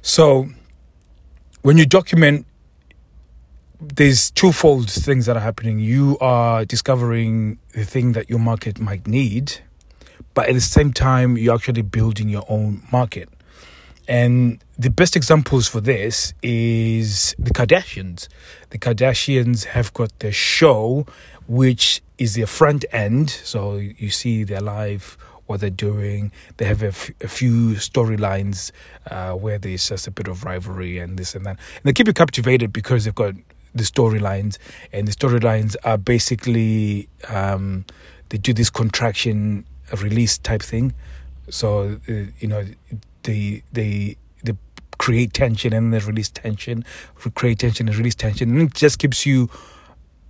So 0.00 0.48
when 1.60 1.78
you 1.78 1.86
document, 1.86 2.46
there's 3.80 4.30
twofold 4.32 4.90
things 4.90 5.26
that 5.26 5.36
are 5.36 5.40
happening. 5.40 5.78
You 5.78 6.16
are 6.20 6.64
discovering 6.64 7.58
the 7.74 7.84
thing 7.84 8.12
that 8.12 8.28
your 8.28 8.38
market 8.38 8.80
might 8.80 9.06
need 9.06 9.60
but 10.34 10.48
at 10.48 10.54
the 10.54 10.60
same 10.60 10.92
time, 10.92 11.36
you're 11.36 11.54
actually 11.54 11.82
building 11.82 12.28
your 12.28 12.44
own 12.48 12.82
market. 12.90 13.28
And 14.08 14.62
the 14.76 14.90
best 14.90 15.14
examples 15.14 15.68
for 15.68 15.80
this 15.80 16.34
is 16.42 17.34
the 17.38 17.50
Kardashians. 17.50 18.28
The 18.70 18.78
Kardashians 18.78 19.64
have 19.66 19.92
got 19.94 20.18
their 20.18 20.32
show, 20.32 21.06
which 21.46 22.02
is 22.18 22.34
their 22.34 22.46
front 22.46 22.84
end. 22.92 23.30
So 23.30 23.76
you 23.76 24.10
see 24.10 24.42
their 24.44 24.60
life, 24.60 25.16
what 25.46 25.60
they're 25.60 25.70
doing. 25.70 26.32
They 26.56 26.64
have 26.64 26.82
a, 26.82 26.88
f- 26.88 27.10
a 27.20 27.28
few 27.28 27.74
storylines 27.74 28.72
uh, 29.10 29.32
where 29.34 29.58
there's 29.58 29.88
just 29.88 30.06
a 30.06 30.10
bit 30.10 30.26
of 30.26 30.44
rivalry 30.44 30.98
and 30.98 31.18
this 31.18 31.34
and 31.34 31.46
that. 31.46 31.58
And 31.76 31.84
they 31.84 31.92
keep 31.92 32.06
you 32.06 32.12
captivated 32.12 32.72
because 32.72 33.04
they've 33.04 33.14
got 33.14 33.34
the 33.74 33.84
storylines, 33.84 34.58
and 34.92 35.08
the 35.08 35.12
storylines 35.12 35.76
are 35.84 35.96
basically 35.96 37.08
um, 37.28 37.86
they 38.28 38.38
do 38.38 38.52
this 38.52 38.68
contraction 38.68 39.64
release 40.00 40.38
type 40.38 40.62
thing. 40.62 40.94
So 41.50 42.00
uh, 42.08 42.12
you 42.38 42.48
know 42.48 42.64
they 43.22 43.62
they 43.72 44.16
they 44.42 44.54
create 44.98 45.32
tension 45.32 45.72
and 45.72 45.92
they 45.92 45.98
release 45.98 46.28
tension, 46.28 46.84
create 47.34 47.58
tension 47.58 47.88
and 47.88 47.96
release 47.96 48.14
tension, 48.14 48.50
and 48.50 48.62
it 48.62 48.74
just 48.74 48.98
keeps 48.98 49.26
you 49.26 49.50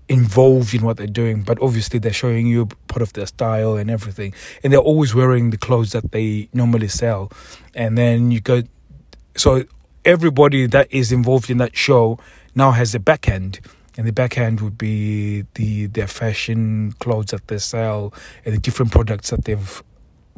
involved 0.08 0.74
in 0.74 0.82
what 0.82 0.96
they're 0.96 1.06
doing. 1.06 1.42
But 1.42 1.60
obviously 1.62 1.98
they're 1.98 2.12
showing 2.12 2.46
you 2.46 2.66
part 2.88 3.02
of 3.02 3.12
their 3.12 3.26
style 3.26 3.76
and 3.76 3.90
everything, 3.90 4.34
and 4.62 4.72
they're 4.72 4.80
always 4.80 5.14
wearing 5.14 5.50
the 5.50 5.58
clothes 5.58 5.92
that 5.92 6.12
they 6.12 6.48
normally 6.52 6.88
sell, 6.88 7.30
and 7.74 7.96
then 7.96 8.30
you 8.30 8.40
go 8.40 8.62
so 9.36 9.64
everybody 10.04 10.66
that 10.66 10.92
is 10.92 11.12
involved 11.12 11.48
in 11.48 11.58
that 11.58 11.76
show 11.76 12.18
now 12.54 12.72
has 12.72 12.94
a 12.94 13.00
back 13.00 13.28
end 13.28 13.60
and 13.96 14.06
the 14.06 14.12
back 14.12 14.38
end 14.38 14.60
would 14.60 14.78
be 14.78 15.44
the 15.54 15.86
their 15.86 16.06
fashion 16.06 16.92
clothes 16.98 17.26
that 17.26 17.48
they 17.48 17.58
sell 17.58 18.12
and 18.44 18.54
the 18.54 18.58
different 18.58 18.92
products 18.92 19.30
that 19.30 19.44
they've 19.44 19.82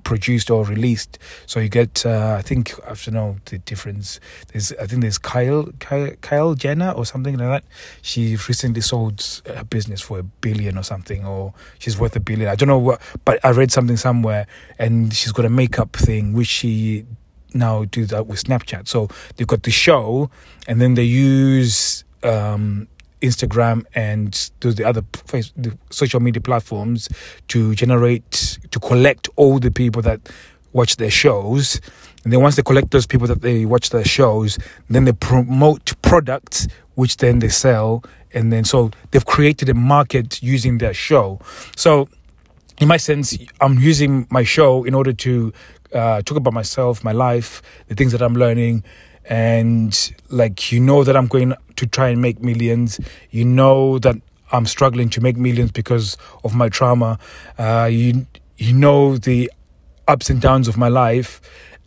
produced 0.04 0.50
or 0.50 0.64
released. 0.64 1.18
So 1.46 1.58
you 1.60 1.68
get, 1.68 2.06
uh, 2.06 2.36
I 2.38 2.42
think, 2.42 2.74
I 2.84 2.94
don't 2.94 3.14
know 3.14 3.36
the 3.46 3.58
difference. 3.58 4.20
There's, 4.52 4.72
I 4.74 4.86
think 4.86 5.02
there's 5.02 5.18
Kyle, 5.18 5.68
Kyle, 5.80 6.10
Kyle 6.20 6.54
Jenner 6.54 6.90
or 6.90 7.04
something 7.04 7.36
like 7.36 7.48
that. 7.48 7.64
She 8.02 8.36
recently 8.46 8.82
sold 8.82 9.42
her 9.46 9.64
business 9.64 10.00
for 10.00 10.18
a 10.18 10.22
billion 10.22 10.78
or 10.78 10.82
something, 10.82 11.24
or 11.24 11.54
she's 11.78 11.98
worth 11.98 12.14
a 12.14 12.20
billion. 12.20 12.48
I 12.48 12.54
don't 12.54 12.68
know 12.68 12.78
what, 12.78 13.00
but 13.24 13.42
I 13.44 13.50
read 13.50 13.72
something 13.72 13.96
somewhere, 13.96 14.46
and 14.78 15.12
she's 15.12 15.32
got 15.32 15.46
a 15.46 15.50
makeup 15.50 15.94
thing 15.94 16.34
which 16.34 16.48
she 16.48 17.06
now 17.54 17.84
do 17.84 18.04
that 18.06 18.26
with 18.26 18.44
Snapchat. 18.44 18.86
So 18.86 19.08
they've 19.36 19.46
got 19.46 19.62
the 19.62 19.70
show, 19.70 20.30
and 20.68 20.80
then 20.80 20.94
they 20.94 21.04
use 21.04 22.04
um, 22.22 22.88
Instagram 23.24 23.84
and 23.94 24.50
those 24.60 24.74
the 24.74 24.84
other 24.84 25.02
the 25.56 25.76
social 25.90 26.20
media 26.20 26.40
platforms 26.40 27.08
to 27.48 27.74
generate 27.74 28.58
to 28.70 28.78
collect 28.78 29.28
all 29.36 29.58
the 29.58 29.70
people 29.70 30.02
that 30.02 30.20
watch 30.72 30.96
their 30.96 31.10
shows. 31.10 31.80
And 32.24 32.32
then 32.32 32.40
once 32.40 32.56
they 32.56 32.62
collect 32.62 32.90
those 32.90 33.06
people 33.06 33.26
that 33.28 33.42
they 33.42 33.64
watch 33.64 33.90
their 33.90 34.04
shows, 34.04 34.58
then 34.88 35.04
they 35.04 35.12
promote 35.12 35.94
products 36.02 36.66
which 36.94 37.16
then 37.18 37.38
they 37.38 37.48
sell. 37.48 38.04
And 38.32 38.52
then 38.52 38.64
so 38.64 38.90
they've 39.10 39.24
created 39.24 39.68
a 39.68 39.74
market 39.74 40.42
using 40.42 40.78
their 40.78 40.94
show. 40.94 41.40
So 41.76 42.08
in 42.80 42.88
my 42.88 42.96
sense, 42.96 43.36
I'm 43.60 43.78
using 43.78 44.26
my 44.30 44.42
show 44.42 44.84
in 44.84 44.94
order 44.94 45.12
to 45.12 45.52
uh, 45.92 46.22
talk 46.22 46.36
about 46.36 46.52
myself, 46.52 47.04
my 47.04 47.12
life, 47.12 47.62
the 47.86 47.94
things 47.94 48.12
that 48.12 48.20
I'm 48.20 48.34
learning, 48.34 48.82
and 49.26 50.12
like 50.28 50.72
you 50.72 50.80
know 50.80 51.04
that 51.04 51.16
I'm 51.16 51.26
going 51.26 51.54
to 51.76 51.86
try 51.86 52.08
and 52.08 52.20
make 52.20 52.40
millions. 52.40 53.00
You 53.30 53.44
know 53.44 53.98
that 53.98 54.16
I'm 54.52 54.66
struggling 54.66 55.08
to 55.10 55.20
make 55.20 55.36
millions 55.36 55.72
because 55.72 56.16
of 56.44 56.54
my 56.54 56.68
trauma. 56.68 57.18
Uh, 57.58 57.88
you 57.90 58.26
you 58.56 58.72
know 58.72 59.16
the 59.16 59.50
ups 60.06 60.30
and 60.30 60.40
downs 60.40 60.68
of 60.68 60.76
my 60.76 60.88
life, 60.88 61.40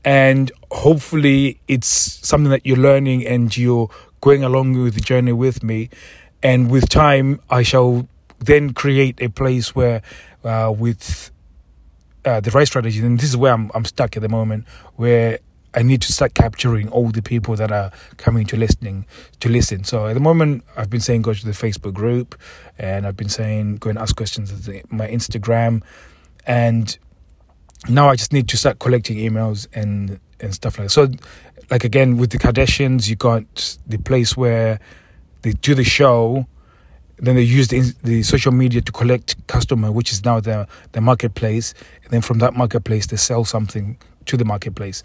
and 0.03 0.51
hopefully 0.71 1.59
it's 1.67 1.87
something 1.87 2.49
that 2.49 2.65
you're 2.65 2.77
learning 2.77 3.25
and 3.25 3.55
you're 3.55 3.89
going 4.21 4.43
along 4.43 4.81
with 4.81 4.95
the 4.95 5.01
journey 5.01 5.31
with 5.31 5.63
me. 5.63 5.89
And 6.43 6.69
with 6.69 6.89
time, 6.89 7.39
I 7.49 7.63
shall 7.63 8.07
then 8.39 8.73
create 8.73 9.21
a 9.21 9.29
place 9.29 9.75
where, 9.75 10.01
uh, 10.43 10.73
with 10.77 11.31
uh, 12.25 12.39
the 12.39 12.51
right 12.51 12.67
strategy, 12.67 12.99
and 12.99 13.19
this 13.19 13.29
is 13.29 13.37
where 13.37 13.53
I'm 13.53 13.71
I'm 13.73 13.85
stuck 13.85 14.15
at 14.15 14.21
the 14.21 14.29
moment, 14.29 14.65
where 14.95 15.39
I 15.77 15.83
need 15.83 16.01
to 16.01 16.11
start 16.11 16.33
capturing 16.33 16.89
all 16.89 17.09
the 17.11 17.21
people 17.21 17.55
that 17.55 17.71
are 17.71 17.91
coming 18.17 18.47
to 18.47 18.57
listening 18.57 19.05
to 19.41 19.47
listen. 19.47 19.83
So 19.83 20.07
at 20.07 20.15
the 20.15 20.19
moment, 20.19 20.63
I've 20.75 20.89
been 20.89 21.01
saying 21.01 21.21
go 21.21 21.35
to 21.35 21.45
the 21.45 21.51
Facebook 21.51 21.93
group, 21.93 22.33
and 22.79 23.05
I've 23.05 23.15
been 23.15 23.29
saying 23.29 23.75
go 23.75 23.91
and 23.91 23.99
ask 23.99 24.15
questions 24.15 24.67
at 24.67 24.91
my 24.91 25.07
Instagram, 25.07 25.83
and 26.47 26.97
now 27.87 28.09
I 28.09 28.15
just 28.15 28.33
need 28.33 28.49
to 28.49 28.57
start 28.57 28.79
collecting 28.79 29.17
emails 29.17 29.67
and 29.71 30.19
and 30.39 30.51
stuff 30.51 30.79
like 30.79 30.87
that. 30.87 30.93
So, 30.93 31.09
like 31.69 31.83
again 31.83 32.17
with 32.17 32.31
the 32.31 32.39
Kardashians, 32.39 33.07
you 33.07 33.15
got 33.15 33.77
the 33.85 33.99
place 33.99 34.35
where 34.35 34.79
they 35.43 35.51
do 35.51 35.75
the 35.75 35.83
show. 35.83 36.47
Then 37.19 37.35
they 37.35 37.43
use 37.43 37.67
the, 37.67 37.93
the 38.03 38.23
social 38.23 38.51
media 38.51 38.81
to 38.81 38.91
collect 38.91 39.47
customer, 39.47 39.91
which 39.91 40.11
is 40.11 40.25
now 40.25 40.39
the 40.39 40.67
the 40.93 41.01
marketplace. 41.01 41.75
And 42.03 42.11
then 42.11 42.21
from 42.21 42.39
that 42.39 42.55
marketplace, 42.55 43.05
they 43.05 43.17
sell 43.17 43.45
something 43.45 43.99
to 44.25 44.37
the 44.37 44.43
marketplace 44.43 45.03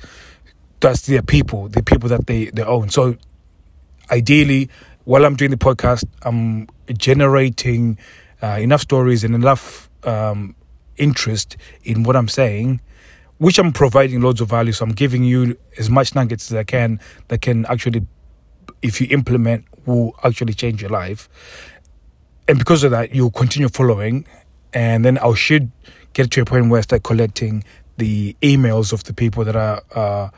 that's 0.82 1.06
their 1.06 1.22
people, 1.22 1.68
the 1.68 1.82
people 1.82 2.08
that 2.10 2.26
they, 2.26 2.46
they 2.46 2.62
own. 2.62 2.90
So 2.90 3.16
ideally, 4.10 4.68
while 5.04 5.24
I'm 5.24 5.36
doing 5.36 5.50
the 5.50 5.56
podcast, 5.56 6.04
I'm 6.22 6.68
generating 6.98 7.98
uh, 8.42 8.58
enough 8.60 8.82
stories 8.82 9.24
and 9.24 9.34
enough 9.34 9.88
um, 10.04 10.54
interest 10.96 11.56
in 11.84 12.02
what 12.02 12.16
I'm 12.16 12.28
saying, 12.28 12.80
which 13.38 13.58
I'm 13.58 13.72
providing 13.72 14.20
loads 14.20 14.40
of 14.40 14.48
value. 14.50 14.72
So 14.72 14.84
I'm 14.84 14.92
giving 14.92 15.24
you 15.24 15.56
as 15.78 15.88
much 15.88 16.14
nuggets 16.14 16.50
as 16.50 16.56
I 16.58 16.64
can 16.64 17.00
that 17.28 17.40
can 17.40 17.64
actually, 17.66 18.04
if 18.82 19.00
you 19.00 19.06
implement, 19.10 19.64
will 19.86 20.14
actually 20.22 20.54
change 20.54 20.82
your 20.82 20.90
life. 20.90 21.28
And 22.48 22.58
because 22.58 22.84
of 22.84 22.90
that, 22.90 23.14
you'll 23.14 23.30
continue 23.30 23.68
following, 23.68 24.26
and 24.74 25.04
then 25.04 25.16
I 25.18 25.32
should 25.34 25.70
get 26.12 26.30
to 26.32 26.42
a 26.42 26.44
point 26.44 26.68
where 26.70 26.78
I 26.78 26.82
start 26.82 27.04
collecting 27.04 27.62
the 27.98 28.36
emails 28.42 28.92
of 28.92 29.04
the 29.04 29.14
people 29.14 29.44
that 29.44 29.54
are. 29.54 29.82
Uh, 29.94 30.28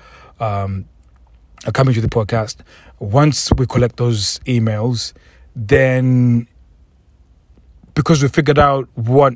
um, 0.40 0.86
coming 1.72 1.94
to 1.94 2.00
the 2.00 2.08
podcast, 2.08 2.56
once 2.98 3.50
we 3.56 3.66
collect 3.66 3.96
those 3.96 4.38
emails, 4.40 5.12
then 5.54 6.46
because 7.94 8.22
we 8.22 8.28
figured 8.28 8.58
out 8.58 8.88
what 8.94 9.34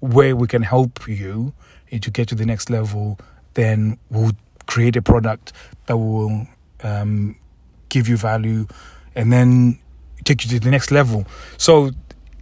way 0.00 0.32
we 0.32 0.46
can 0.46 0.62
help 0.62 1.08
you 1.08 1.52
to 1.90 2.10
get 2.10 2.28
to 2.28 2.34
the 2.34 2.44
next 2.44 2.70
level, 2.70 3.18
then 3.54 3.98
we'll 4.10 4.32
create 4.66 4.96
a 4.96 5.02
product 5.02 5.52
that 5.86 5.96
will 5.96 6.46
um, 6.82 7.36
give 7.88 8.08
you 8.08 8.16
value 8.16 8.66
and 9.14 9.32
then 9.32 9.78
take 10.24 10.44
you 10.44 10.50
to 10.50 10.60
the 10.60 10.70
next 10.70 10.90
level. 10.90 11.26
So 11.56 11.90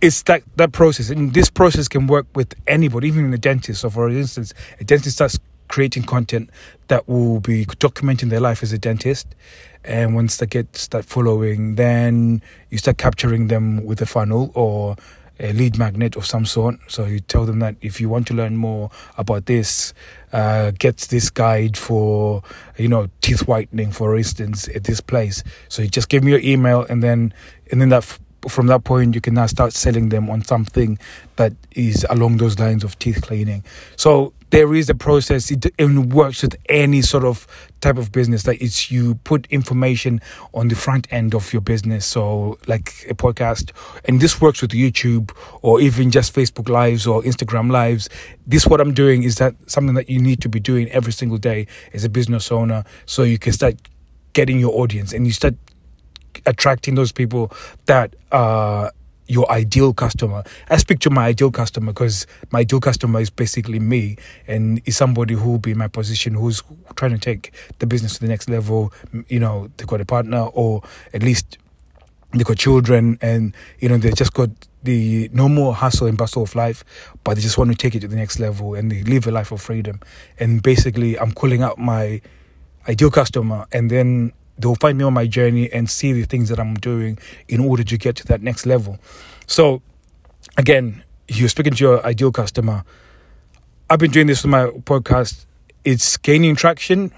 it's 0.00 0.22
that 0.22 0.42
that 0.56 0.72
process, 0.72 1.10
and 1.10 1.32
this 1.32 1.50
process 1.50 1.86
can 1.86 2.06
work 2.06 2.26
with 2.34 2.54
anybody, 2.66 3.08
even 3.08 3.32
a 3.32 3.38
dentist. 3.38 3.82
So, 3.82 3.90
for 3.90 4.08
instance, 4.08 4.52
a 4.80 4.84
dentist 4.84 5.16
starts 5.16 5.38
creating 5.72 6.02
content 6.02 6.50
that 6.88 7.08
will 7.08 7.40
be 7.40 7.64
documenting 7.64 8.28
their 8.28 8.40
life 8.40 8.62
as 8.62 8.74
a 8.74 8.78
dentist. 8.78 9.26
And 9.84 10.14
once 10.14 10.36
they 10.36 10.46
get 10.46 10.76
start 10.76 11.06
following, 11.06 11.76
then 11.76 12.42
you 12.68 12.76
start 12.76 12.98
capturing 12.98 13.48
them 13.48 13.82
with 13.84 14.00
a 14.02 14.06
funnel 14.06 14.52
or 14.54 14.96
a 15.40 15.54
lead 15.54 15.78
magnet 15.78 16.14
of 16.14 16.26
some 16.26 16.44
sort. 16.44 16.76
So 16.88 17.06
you 17.06 17.20
tell 17.20 17.46
them 17.46 17.60
that 17.60 17.76
if 17.80 18.02
you 18.02 18.10
want 18.10 18.26
to 18.28 18.34
learn 18.34 18.56
more 18.56 18.90
about 19.16 19.46
this, 19.46 19.94
uh, 20.32 20.72
get 20.78 20.98
this 20.98 21.30
guide 21.30 21.78
for 21.78 22.42
you 22.76 22.88
know 22.88 23.08
teeth 23.22 23.48
whitening, 23.48 23.92
for 23.92 24.14
instance, 24.14 24.68
at 24.68 24.84
this 24.84 25.00
place. 25.00 25.42
So 25.70 25.80
you 25.80 25.88
just 25.88 26.10
give 26.10 26.22
me 26.22 26.32
your 26.32 26.40
email, 26.40 26.84
and 26.90 27.02
then 27.02 27.32
and 27.70 27.80
then 27.80 27.88
that 27.88 28.04
from 28.46 28.66
that 28.66 28.84
point 28.84 29.14
you 29.14 29.22
can 29.22 29.34
now 29.34 29.46
start 29.46 29.72
selling 29.72 30.10
them 30.10 30.28
on 30.28 30.44
something 30.44 30.98
that 31.36 31.54
is 31.70 32.04
along 32.10 32.36
those 32.36 32.58
lines 32.58 32.84
of 32.84 32.98
teeth 32.98 33.22
cleaning. 33.22 33.64
So 33.96 34.34
there 34.52 34.74
is 34.74 34.90
a 34.90 34.94
process. 34.94 35.50
It, 35.50 35.72
works 35.80 36.42
with 36.42 36.56
any 36.68 37.00
sort 37.00 37.24
of 37.24 37.46
type 37.80 37.96
of 37.96 38.12
business. 38.12 38.42
That 38.42 38.60
it's 38.62 38.90
you 38.90 39.14
put 39.24 39.46
information 39.46 40.20
on 40.52 40.68
the 40.68 40.76
front 40.76 41.08
end 41.10 41.34
of 41.34 41.52
your 41.54 41.62
business. 41.62 42.04
So 42.04 42.58
like 42.66 43.06
a 43.08 43.14
podcast, 43.14 43.72
and 44.04 44.20
this 44.20 44.42
works 44.42 44.60
with 44.60 44.72
YouTube 44.72 45.34
or 45.62 45.80
even 45.80 46.10
just 46.10 46.34
Facebook 46.34 46.68
Lives 46.68 47.06
or 47.06 47.22
Instagram 47.22 47.72
Lives. 47.72 48.10
This 48.46 48.66
what 48.66 48.80
I'm 48.80 48.92
doing 48.92 49.22
is 49.22 49.36
that 49.36 49.54
something 49.66 49.94
that 49.94 50.10
you 50.10 50.20
need 50.20 50.42
to 50.42 50.50
be 50.50 50.60
doing 50.60 50.88
every 50.90 51.14
single 51.14 51.38
day 51.38 51.66
as 51.94 52.04
a 52.04 52.10
business 52.10 52.52
owner, 52.52 52.84
so 53.06 53.22
you 53.22 53.38
can 53.38 53.54
start 53.54 53.76
getting 54.34 54.60
your 54.60 54.78
audience 54.78 55.14
and 55.14 55.26
you 55.26 55.32
start 55.32 55.54
attracting 56.44 56.94
those 56.94 57.12
people 57.12 57.50
that 57.86 58.14
are 58.32 58.92
your 59.26 59.50
ideal 59.50 59.92
customer. 59.92 60.42
I 60.68 60.76
speak 60.76 60.98
to 61.00 61.10
my 61.10 61.26
ideal 61.26 61.50
customer 61.50 61.92
because 61.92 62.26
my 62.50 62.60
ideal 62.60 62.80
customer 62.80 63.20
is 63.20 63.30
basically 63.30 63.78
me 63.78 64.16
and 64.46 64.80
is 64.84 64.96
somebody 64.96 65.34
who 65.34 65.52
will 65.52 65.58
be 65.58 65.72
in 65.72 65.78
my 65.78 65.88
position 65.88 66.34
who's 66.34 66.62
trying 66.96 67.12
to 67.12 67.18
take 67.18 67.52
the 67.78 67.86
business 67.86 68.14
to 68.14 68.20
the 68.20 68.28
next 68.28 68.48
level. 68.48 68.92
You 69.28 69.40
know, 69.40 69.70
they 69.76 69.84
got 69.84 70.00
a 70.00 70.04
partner 70.04 70.46
or 70.52 70.82
at 71.14 71.22
least 71.22 71.58
they 72.32 72.44
got 72.44 72.56
children 72.56 73.18
and, 73.20 73.54
you 73.78 73.88
know, 73.88 73.96
they 73.96 74.10
just 74.12 74.32
got 74.32 74.50
the 74.82 75.30
no 75.32 75.48
more 75.48 75.74
hustle 75.74 76.06
and 76.06 76.18
bustle 76.18 76.42
of 76.42 76.54
life, 76.54 76.84
but 77.24 77.34
they 77.34 77.40
just 77.40 77.58
want 77.58 77.70
to 77.70 77.76
take 77.76 77.94
it 77.94 78.00
to 78.00 78.08
the 78.08 78.16
next 78.16 78.40
level 78.40 78.74
and 78.74 78.90
they 78.90 79.02
live 79.04 79.26
a 79.26 79.30
life 79.30 79.52
of 79.52 79.60
freedom. 79.60 80.00
And 80.38 80.62
basically, 80.62 81.18
I'm 81.18 81.32
calling 81.32 81.62
out 81.62 81.78
my 81.78 82.20
ideal 82.88 83.10
customer 83.10 83.66
and 83.72 83.90
then 83.90 84.32
they'll 84.62 84.74
find 84.76 84.98
me 84.98 85.04
on 85.04 85.12
my 85.12 85.26
journey 85.26 85.70
and 85.72 85.88
see 85.90 86.12
the 86.12 86.24
things 86.24 86.48
that 86.48 86.58
I'm 86.58 86.74
doing 86.74 87.18
in 87.48 87.60
order 87.60 87.84
to 87.84 87.98
get 87.98 88.16
to 88.16 88.26
that 88.26 88.42
next 88.42 88.66
level. 88.66 88.98
So, 89.46 89.82
again, 90.56 91.02
you're 91.28 91.48
speaking 91.48 91.74
to 91.74 91.84
your 91.84 92.06
ideal 92.06 92.32
customer. 92.32 92.84
I've 93.90 93.98
been 93.98 94.10
doing 94.10 94.26
this 94.26 94.42
with 94.42 94.50
my 94.50 94.66
podcast. 94.66 95.46
It's 95.84 96.16
gaining 96.16 96.56
traction. 96.56 97.12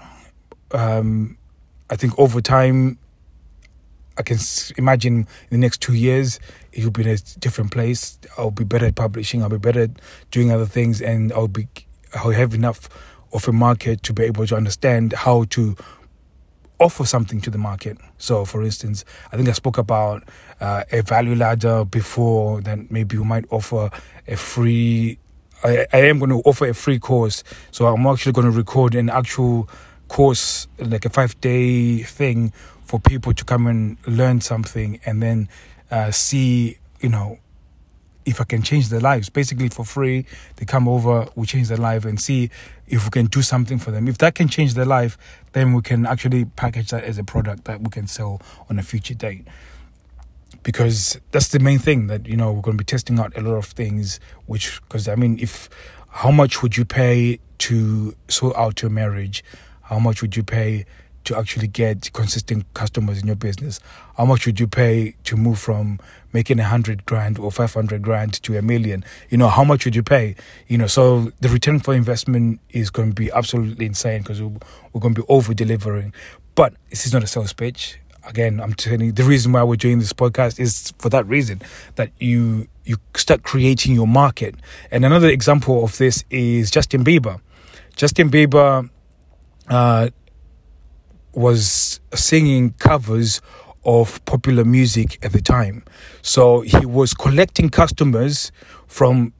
Um, 0.71 1.37
I 1.89 1.95
think 1.95 2.17
over 2.17 2.41
time, 2.41 2.97
I 4.17 4.23
can 4.23 4.37
imagine 4.77 5.19
in 5.19 5.27
the 5.49 5.57
next 5.57 5.81
two 5.81 5.93
years, 5.93 6.39
will 6.83 6.91
be 6.91 7.03
in 7.03 7.09
a 7.09 7.17
different 7.39 7.71
place. 7.71 8.17
I'll 8.37 8.51
be 8.51 8.63
better 8.63 8.87
at 8.87 8.95
publishing. 8.95 9.43
I'll 9.43 9.49
be 9.49 9.57
better 9.57 9.83
at 9.83 9.91
doing 10.31 10.51
other 10.51 10.65
things, 10.65 11.01
and 11.01 11.31
I'll 11.33 11.47
be 11.47 11.67
I'll 12.13 12.31
have 12.31 12.53
enough 12.53 12.89
of 13.33 13.47
a 13.47 13.51
market 13.51 14.03
to 14.03 14.13
be 14.13 14.23
able 14.23 14.47
to 14.47 14.55
understand 14.55 15.13
how 15.13 15.45
to 15.51 15.75
offer 16.79 17.05
something 17.05 17.41
to 17.41 17.49
the 17.49 17.57
market. 17.57 17.97
So, 18.17 18.45
for 18.45 18.63
instance, 18.63 19.05
I 19.31 19.37
think 19.37 19.49
I 19.49 19.53
spoke 19.53 19.77
about 19.77 20.23
uh, 20.59 20.83
a 20.91 21.01
value 21.01 21.35
ladder 21.35 21.85
before. 21.85 22.61
Then 22.61 22.87
maybe 22.89 23.17
we 23.17 23.23
might 23.23 23.45
offer 23.49 23.89
a 24.27 24.35
free. 24.35 25.17
I, 25.63 25.85
I 25.91 25.97
am 26.07 26.19
going 26.19 26.31
to 26.31 26.41
offer 26.45 26.67
a 26.67 26.73
free 26.73 26.99
course. 26.99 27.43
So 27.71 27.87
I'm 27.87 28.05
actually 28.05 28.33
going 28.33 28.45
to 28.45 28.57
record 28.57 28.95
an 28.95 29.09
actual 29.09 29.69
course, 30.07 30.67
like 30.79 31.05
a 31.05 31.09
five 31.09 31.39
day 31.41 32.03
thing, 32.03 32.53
for 32.83 32.99
people 32.99 33.33
to 33.33 33.43
come 33.43 33.67
and 33.67 33.97
learn 34.07 34.41
something, 34.41 34.99
and 35.05 35.21
then 35.21 35.49
uh, 35.89 36.11
see, 36.11 36.77
you 36.99 37.09
know, 37.09 37.39
if 38.25 38.41
I 38.41 38.43
can 38.43 38.61
change 38.61 38.89
their 38.89 38.99
lives, 38.99 39.29
basically 39.29 39.69
for 39.69 39.85
free. 39.85 40.25
They 40.55 40.65
come 40.65 40.87
over, 40.87 41.27
we 41.35 41.45
change 41.45 41.67
their 41.67 41.77
life 41.77 42.05
and 42.05 42.19
see 42.19 42.49
if 42.87 43.05
we 43.05 43.09
can 43.11 43.27
do 43.27 43.41
something 43.41 43.79
for 43.79 43.91
them. 43.91 44.07
If 44.07 44.17
that 44.19 44.35
can 44.35 44.47
change 44.47 44.73
their 44.73 44.85
life, 44.85 45.17
then 45.53 45.73
we 45.73 45.81
can 45.81 46.05
actually 46.05 46.45
package 46.45 46.89
that 46.89 47.03
as 47.03 47.17
a 47.17 47.23
product 47.23 47.65
that 47.65 47.81
we 47.81 47.89
can 47.89 48.07
sell 48.07 48.41
on 48.69 48.79
a 48.79 48.83
future 48.83 49.13
date. 49.13 49.47
Because 50.63 51.19
that's 51.31 51.49
the 51.49 51.59
main 51.59 51.79
thing 51.79 52.07
that, 52.07 52.25
you 52.25 52.35
know, 52.35 52.51
we're 52.51 52.61
going 52.61 52.77
to 52.77 52.81
be 52.81 52.85
testing 52.85 53.19
out 53.19 53.37
a 53.37 53.41
lot 53.41 53.55
of 53.55 53.65
things, 53.65 54.19
which, 54.47 54.81
because 54.81 55.07
I 55.07 55.15
mean, 55.15 55.37
if, 55.39 55.69
how 56.09 56.31
much 56.31 56.63
would 56.63 56.75
you 56.77 56.85
pay 56.85 57.39
to 57.59 58.15
sort 58.27 58.55
out 58.55 58.81
your 58.81 58.89
marriage? 58.89 59.43
How 59.83 59.99
much 59.99 60.21
would 60.23 60.35
you 60.35 60.43
pay 60.43 60.85
to 61.25 61.37
actually 61.37 61.67
get 61.67 62.11
consistent 62.13 62.65
customers 62.73 63.19
in 63.19 63.27
your 63.27 63.35
business? 63.35 63.79
How 64.17 64.25
much 64.25 64.45
would 64.45 64.59
you 64.59 64.67
pay 64.67 65.15
to 65.25 65.35
move 65.35 65.59
from 65.59 65.99
making 66.33 66.59
a 66.59 66.63
hundred 66.63 67.05
grand 67.05 67.37
or 67.37 67.51
500 67.51 68.01
grand 68.01 68.33
to 68.43 68.57
a 68.57 68.61
million? 68.61 69.03
You 69.29 69.37
know, 69.37 69.49
how 69.49 69.63
much 69.63 69.85
would 69.85 69.95
you 69.95 70.03
pay? 70.03 70.35
You 70.67 70.77
know, 70.77 70.87
so 70.87 71.31
the 71.41 71.49
return 71.49 71.79
for 71.79 71.93
investment 71.93 72.59
is 72.69 72.89
going 72.89 73.09
to 73.09 73.15
be 73.15 73.31
absolutely 73.31 73.85
insane 73.85 74.21
because 74.21 74.41
we're 74.41 75.01
going 75.01 75.15
to 75.15 75.21
be 75.21 75.27
over 75.27 75.53
delivering. 75.53 76.13
But 76.55 76.73
this 76.89 77.05
is 77.05 77.13
not 77.13 77.23
a 77.23 77.27
sales 77.27 77.53
pitch. 77.53 77.99
Again, 78.27 78.59
I'm 78.59 78.73
telling 78.73 79.01
you, 79.01 79.11
the 79.11 79.23
reason 79.23 79.51
why 79.51 79.63
we're 79.63 79.75
doing 79.75 79.99
this 79.99 80.13
podcast 80.13 80.59
is 80.59 80.93
for 80.97 81.09
that 81.09 81.27
reason 81.27 81.61
that 81.95 82.11
you 82.19 82.67
you 82.85 82.97
start 83.15 83.43
creating 83.43 83.93
your 83.93 84.07
market. 84.07 84.55
And 84.91 85.05
another 85.05 85.27
example 85.27 85.83
of 85.83 85.97
this 85.97 86.23
is 86.29 86.71
Justin 86.71 87.03
Bieber. 87.03 87.39
Justin 87.95 88.29
Bieber 88.29 88.89
uh, 89.69 90.09
was 91.35 91.99
singing 92.13 92.71
covers 92.79 93.41
of 93.85 94.23
popular 94.25 94.65
music 94.65 95.23
at 95.23 95.31
the 95.31 95.41
time. 95.41 95.83
So 96.21 96.61
he 96.61 96.85
was 96.85 97.13
collecting 97.13 97.69
customers 97.69 98.51
from 98.87 99.33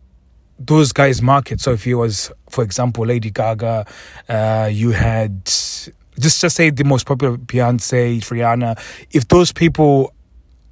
those 0.60 0.92
guys' 0.92 1.22
market. 1.22 1.60
So 1.60 1.72
if 1.72 1.84
he 1.84 1.94
was, 1.94 2.32
for 2.50 2.64
example, 2.64 3.06
Lady 3.06 3.32
Gaga, 3.32 3.86
uh, 4.30 4.70
you 4.72 4.92
had 4.92 5.46
just 5.46 6.42
just 6.42 6.56
say 6.56 6.70
the 6.70 6.84
most 6.84 7.06
popular 7.06 7.38
Beyonce, 7.38 8.20
Rihanna. 8.20 8.80
If 9.12 9.28
those 9.28 9.52
people 9.52 10.14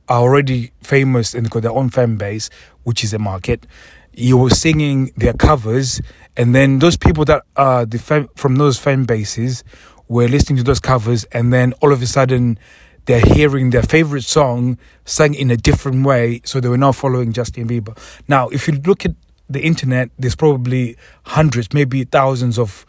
are 0.07 0.21
already 0.21 0.71
famous 0.81 1.33
and 1.33 1.49
got 1.49 1.63
their 1.63 1.71
own 1.71 1.89
fan 1.89 2.17
base, 2.17 2.49
which 2.83 3.03
is 3.03 3.13
a 3.13 3.19
market, 3.19 3.65
you 4.13 4.37
were 4.37 4.49
singing 4.51 5.11
their 5.17 5.33
covers, 5.33 6.01
and 6.37 6.53
then 6.53 6.79
those 6.79 6.97
people 6.97 7.25
that 7.25 7.43
are 7.55 7.85
the 7.85 7.97
fan, 7.97 8.27
from 8.35 8.55
those 8.55 8.77
fan 8.77 9.05
bases 9.05 9.63
were 10.13 10.27
listening 10.27 10.57
to 10.57 10.63
those 10.63 10.79
covers, 10.79 11.25
and 11.25 11.51
then 11.51 11.73
all 11.81 11.91
of 11.91 12.01
a 12.01 12.07
sudden 12.07 12.57
they're 13.05 13.19
hearing 13.19 13.71
their 13.71 13.83
favorite 13.83 14.23
song 14.23 14.77
sung 15.05 15.33
in 15.33 15.51
a 15.51 15.57
different 15.57 16.05
way, 16.05 16.41
so 16.45 16.59
they 16.59 16.69
were 16.69 16.77
now 16.77 16.91
following 16.91 17.33
Justin 17.33 17.67
Bieber. 17.67 17.97
Now, 18.27 18.47
if 18.49 18.67
you 18.67 18.75
look 18.85 19.05
at 19.05 19.15
the 19.49 19.61
internet, 19.61 20.09
there's 20.17 20.35
probably 20.35 20.95
hundreds, 21.23 21.73
maybe 21.73 22.03
thousands 22.05 22.57
of 22.57 22.85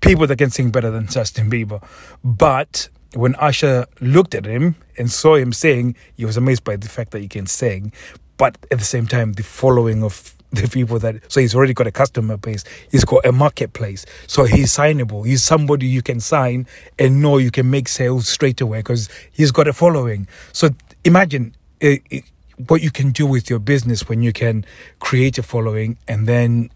people 0.00 0.26
that 0.26 0.38
can 0.38 0.50
sing 0.50 0.70
better 0.70 0.90
than 0.90 1.08
Justin 1.08 1.50
Bieber. 1.50 1.82
But 2.22 2.88
when 3.14 3.34
Usher 3.36 3.86
looked 4.00 4.34
at 4.34 4.44
him 4.44 4.76
and 4.96 5.10
saw 5.10 5.34
him 5.34 5.52
sing, 5.52 5.96
he 6.14 6.24
was 6.24 6.36
amazed 6.36 6.62
by 6.62 6.76
the 6.76 6.88
fact 6.88 7.10
that 7.12 7.22
he 7.22 7.28
can 7.28 7.46
sing. 7.46 7.92
But 8.36 8.56
at 8.70 8.78
the 8.78 8.84
same 8.84 9.06
time, 9.06 9.32
the 9.32 9.42
following 9.42 10.04
of 10.04 10.34
the 10.50 10.68
people 10.68 10.98
that 10.98 11.16
so 11.30 11.40
he's 11.40 11.54
already 11.54 11.74
got 11.74 11.86
a 11.86 11.92
customer 11.92 12.36
base. 12.36 12.64
He's 12.90 13.04
got 13.04 13.26
a 13.26 13.32
marketplace. 13.32 14.06
So 14.26 14.44
he's 14.44 14.72
signable. 14.76 15.26
He's 15.26 15.42
somebody 15.42 15.86
you 15.86 16.02
can 16.02 16.20
sign 16.20 16.66
and 16.98 17.20
know 17.20 17.38
you 17.38 17.50
can 17.50 17.70
make 17.70 17.88
sales 17.88 18.28
straight 18.28 18.60
away 18.60 18.78
because 18.78 19.08
he's 19.30 19.50
got 19.50 19.68
a 19.68 19.72
following. 19.72 20.26
So 20.52 20.70
imagine 21.04 21.54
it, 21.80 22.02
it, 22.10 22.24
what 22.66 22.82
you 22.82 22.90
can 22.90 23.10
do 23.10 23.26
with 23.26 23.50
your 23.50 23.58
business 23.58 24.08
when 24.08 24.22
you 24.22 24.32
can 24.32 24.64
create 25.00 25.38
a 25.38 25.42
following 25.42 25.98
and 26.08 26.26
then 26.26 26.70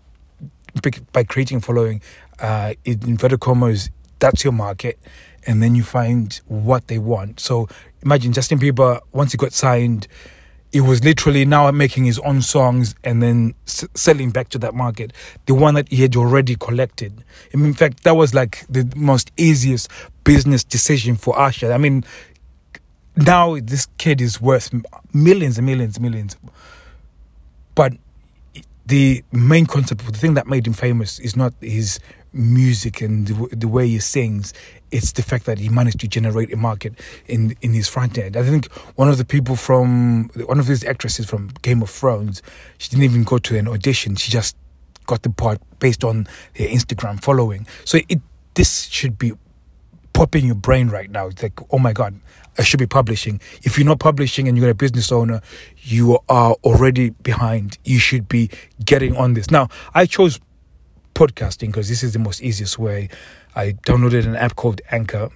by 1.12 1.24
creating 1.24 1.60
following 1.60 2.00
uh, 2.40 2.74
in 2.84 3.00
inverted 3.06 3.40
commas 3.40 3.90
that's 4.18 4.44
your 4.44 4.52
market 4.52 4.98
and 5.46 5.62
then 5.62 5.74
you 5.74 5.82
find 5.82 6.40
what 6.46 6.86
they 6.86 6.98
want. 6.98 7.40
So 7.40 7.68
imagine 8.02 8.32
justin 8.32 8.58
bieber 8.58 9.00
once 9.12 9.32
he 9.32 9.38
got 9.38 9.52
signed 9.52 10.08
he 10.72 10.80
was 10.80 11.04
literally 11.04 11.44
now 11.44 11.70
making 11.70 12.04
his 12.04 12.18
own 12.20 12.40
songs 12.40 12.94
and 13.04 13.22
then 13.22 13.54
s- 13.66 13.86
selling 13.94 14.30
back 14.30 14.48
to 14.48 14.58
that 14.58 14.74
market. 14.74 15.12
The 15.46 15.54
one 15.54 15.74
that 15.74 15.88
he 15.88 15.96
had 15.96 16.16
already 16.16 16.56
collected. 16.56 17.22
In 17.52 17.74
fact 17.74 18.04
that 18.04 18.16
was 18.16 18.34
like 18.34 18.64
the 18.68 18.90
most 18.96 19.30
easiest 19.36 19.90
business 20.24 20.64
decision 20.64 21.16
for 21.16 21.38
Usher. 21.38 21.72
I 21.72 21.78
mean 21.78 22.04
now 23.16 23.58
this 23.60 23.86
kid 23.98 24.20
is 24.22 24.40
worth 24.40 24.72
millions 25.12 25.58
and 25.58 25.66
millions 25.66 25.96
and 25.96 26.04
millions. 26.04 26.36
But 27.74 27.94
the 28.86 29.22
main 29.30 29.66
concept 29.66 30.04
the 30.06 30.12
thing 30.12 30.34
that 30.34 30.46
made 30.46 30.66
him 30.66 30.72
famous 30.72 31.18
is 31.18 31.36
not 31.36 31.52
his 31.60 32.00
music 32.32 33.02
and 33.02 33.26
the, 33.26 33.56
the, 33.56 33.68
way 33.68 33.86
he 33.86 33.98
sings. 33.98 34.54
It's 34.92 35.12
the 35.12 35.22
fact 35.22 35.46
that 35.46 35.58
he 35.58 35.68
managed 35.68 36.00
to 36.00 36.08
generate 36.08 36.52
a 36.52 36.56
market 36.56 36.92
in 37.26 37.56
in 37.62 37.72
his 37.72 37.88
front 37.88 38.18
end. 38.18 38.36
I 38.36 38.42
think 38.42 38.70
one 38.96 39.08
of 39.08 39.18
the 39.18 39.24
people 39.24 39.56
from 39.56 40.28
one 40.46 40.60
of 40.60 40.66
his 40.66 40.84
actresses 40.84 41.26
from 41.26 41.48
Game 41.62 41.82
of 41.82 41.90
Thrones, 41.90 42.42
she 42.78 42.90
didn't 42.90 43.04
even 43.04 43.24
go 43.24 43.38
to 43.38 43.58
an 43.58 43.66
audition. 43.66 44.16
She 44.16 44.30
just 44.30 44.56
got 45.06 45.22
the 45.22 45.30
part 45.30 45.60
based 45.78 46.04
on 46.04 46.26
her 46.56 46.64
Instagram 46.64 47.20
following. 47.22 47.66
So 47.84 47.98
it 48.08 48.20
this 48.54 48.84
should 48.84 49.18
be 49.18 49.32
popping 50.12 50.46
your 50.46 50.54
brain 50.54 50.88
right 50.88 51.10
now. 51.10 51.28
It's 51.28 51.42
like, 51.42 51.58
oh 51.70 51.78
my 51.78 51.92
God, 51.92 52.14
I 52.58 52.62
should 52.62 52.78
be 52.78 52.86
publishing. 52.86 53.40
If 53.62 53.78
you're 53.78 53.86
not 53.86 53.98
publishing 53.98 54.46
and 54.46 54.58
you're 54.58 54.70
a 54.70 54.74
business 54.74 55.10
owner, 55.10 55.40
you 55.78 56.18
are 56.28 56.52
already 56.64 57.10
behind. 57.10 57.78
You 57.84 57.98
should 57.98 58.28
be 58.28 58.50
getting 58.84 59.16
on 59.16 59.34
this. 59.34 59.50
Now, 59.50 59.68
I 59.94 60.06
chose 60.06 60.38
podcasting 61.14 61.68
because 61.68 61.88
this 61.88 62.02
is 62.02 62.12
the 62.12 62.18
most 62.18 62.42
easiest 62.42 62.78
way. 62.78 63.08
I 63.54 63.72
downloaded 63.72 64.26
an 64.26 64.36
app 64.36 64.56
called 64.56 64.80
Anchor. 64.90 65.28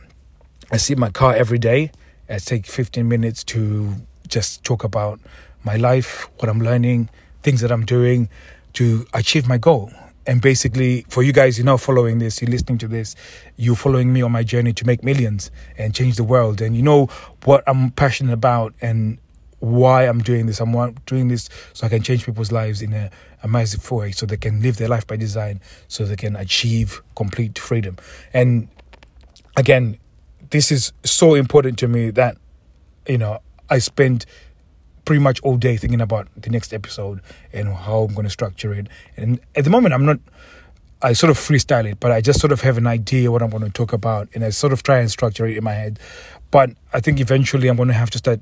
I 0.71 0.79
sit 0.79 0.95
in 0.95 1.01
my 1.01 1.11
car 1.11 1.35
every 1.35 1.59
day. 1.59 1.93
I 2.29 2.39
take 2.39 2.67
15 2.67 3.07
minutes 3.07 3.45
to 3.45 3.95
just 4.27 4.65
talk 4.65 4.85
about 4.85 5.21
my 5.65 5.77
life, 5.77 6.29
what 6.39 6.49
I'm 6.49 6.61
learning, 6.61 7.11
things 7.43 7.61
that 7.61 7.71
I'm 7.71 7.85
doing 7.85 8.29
to 8.75 9.07
achieve 9.13 9.47
my 9.47 9.59
goal. 9.59 9.91
And 10.27 10.41
basically, 10.41 11.05
for 11.09 11.23
you 11.23 11.33
guys, 11.33 11.57
you're 11.57 11.65
now 11.67 11.77
following 11.77 12.19
this, 12.19 12.43
you're 12.43 12.51
listening 12.51 12.79
to 12.79 12.89
this, 12.89 13.15
you're 13.57 13.77
following 13.77 14.13
me 14.13 14.23
on 14.23 14.33
my 14.33 14.43
journey 14.43 14.73
to 14.73 14.87
make 14.87 15.05
millions 15.05 15.53
and 15.79 15.95
change 15.95 16.17
the 16.17 16.25
world. 16.25 16.61
And 16.61 16.75
you 16.75 16.83
know 16.83 17.07
what 17.45 17.63
I'm 17.69 17.91
passionate 17.91 18.33
about 18.33 18.75
and 18.81 19.19
why 19.61 20.05
I'm 20.05 20.21
doing 20.21 20.47
this. 20.47 20.61
I'm 20.61 20.95
doing 21.07 21.29
this 21.29 21.49
so 21.73 21.87
I 21.87 21.91
can 21.91 22.03
change 22.03 22.27
people's 22.27 22.53
lives 22.53 22.83
in 22.83 22.93
a, 22.93 23.11
a 23.43 23.49
massive 23.49 23.91
way 23.91 24.13
so 24.13 24.27
they 24.27 24.37
can 24.37 24.61
live 24.61 24.77
their 24.77 24.89
life 24.89 25.07
by 25.07 25.17
design, 25.17 25.61
so 25.89 26.05
they 26.05 26.17
can 26.17 26.37
achieve 26.37 27.03
complete 27.15 27.59
freedom. 27.59 27.97
And 28.33 28.69
again, 29.57 29.99
this 30.51 30.71
is 30.71 30.93
so 31.05 31.35
important 31.35 31.79
to 31.79 31.89
me 31.89 32.11
that, 32.11 32.37
you 33.09 33.19
know, 33.19 33.41
I 33.71 33.79
spend 33.79 34.27
pretty 35.05 35.23
much 35.23 35.41
all 35.41 35.57
day 35.57 35.77
thinking 35.77 36.01
about 36.01 36.29
the 36.37 36.51
next 36.51 36.75
episode 36.75 37.21
and 37.53 37.73
how 37.73 38.01
I'm 38.03 38.15
going 38.15 38.27
to 38.27 38.31
structure 38.31 38.75
it. 38.75 38.89
And 39.17 39.41
at 39.55 39.65
the 39.65 39.71
moment, 39.71 39.95
I'm 39.95 40.05
not. 40.05 40.19
I 41.03 41.13
sort 41.13 41.31
of 41.31 41.37
freestyle 41.37 41.85
it, 41.85 42.01
but 42.01 42.11
I 42.11 42.23
just 42.23 42.41
sort 42.41 42.53
of 42.53 42.63
have 42.63 42.79
an 42.79 42.87
idea 42.87 43.31
what 43.31 43.43
I'm 43.43 43.51
going 43.51 43.63
to 43.63 43.71
talk 43.71 43.93
about, 43.93 44.29
and 44.35 44.43
I 44.43 44.51
sort 44.51 44.73
of 44.73 44.83
try 44.83 44.99
and 44.99 45.11
structure 45.11 45.47
it 45.47 45.57
in 45.57 45.63
my 45.63 45.75
head. 45.75 45.99
But 46.51 46.71
I 46.93 47.01
think 47.01 47.21
eventually 47.21 47.69
I'm 47.69 47.77
going 47.77 47.89
to 47.89 47.95
have 47.95 48.11
to 48.11 48.19
start 48.19 48.41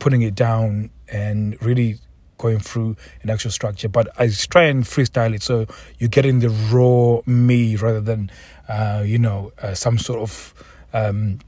putting 0.00 0.22
it 0.22 0.34
down 0.34 0.90
and 1.08 1.56
really 1.62 1.98
going 2.38 2.58
through 2.58 2.96
an 3.22 3.30
actual 3.30 3.50
structure. 3.50 3.88
But 3.88 4.08
I 4.18 4.28
try 4.28 4.64
and 4.64 4.82
freestyle 4.82 5.34
it 5.34 5.42
so 5.42 5.66
you 5.98 6.08
get 6.08 6.26
in 6.26 6.40
the 6.40 6.48
raw 6.48 7.20
me 7.26 7.76
rather 7.76 8.00
than, 8.00 8.30
uh, 8.68 9.04
you 9.06 9.18
know, 9.18 9.52
uh, 9.62 9.74
some 9.74 9.98
sort 9.98 10.20
of, 10.20 10.54
um, 10.92 11.38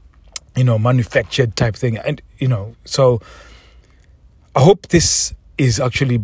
you 0.55 0.63
know, 0.63 0.77
manufactured 0.79 1.55
type 1.55 1.75
thing. 1.75 1.97
And 1.97 2.21
you 2.37 2.47
know, 2.47 2.75
so 2.85 3.19
I 4.55 4.61
hope 4.61 4.87
this 4.89 5.33
is 5.57 5.79
actually 5.79 6.23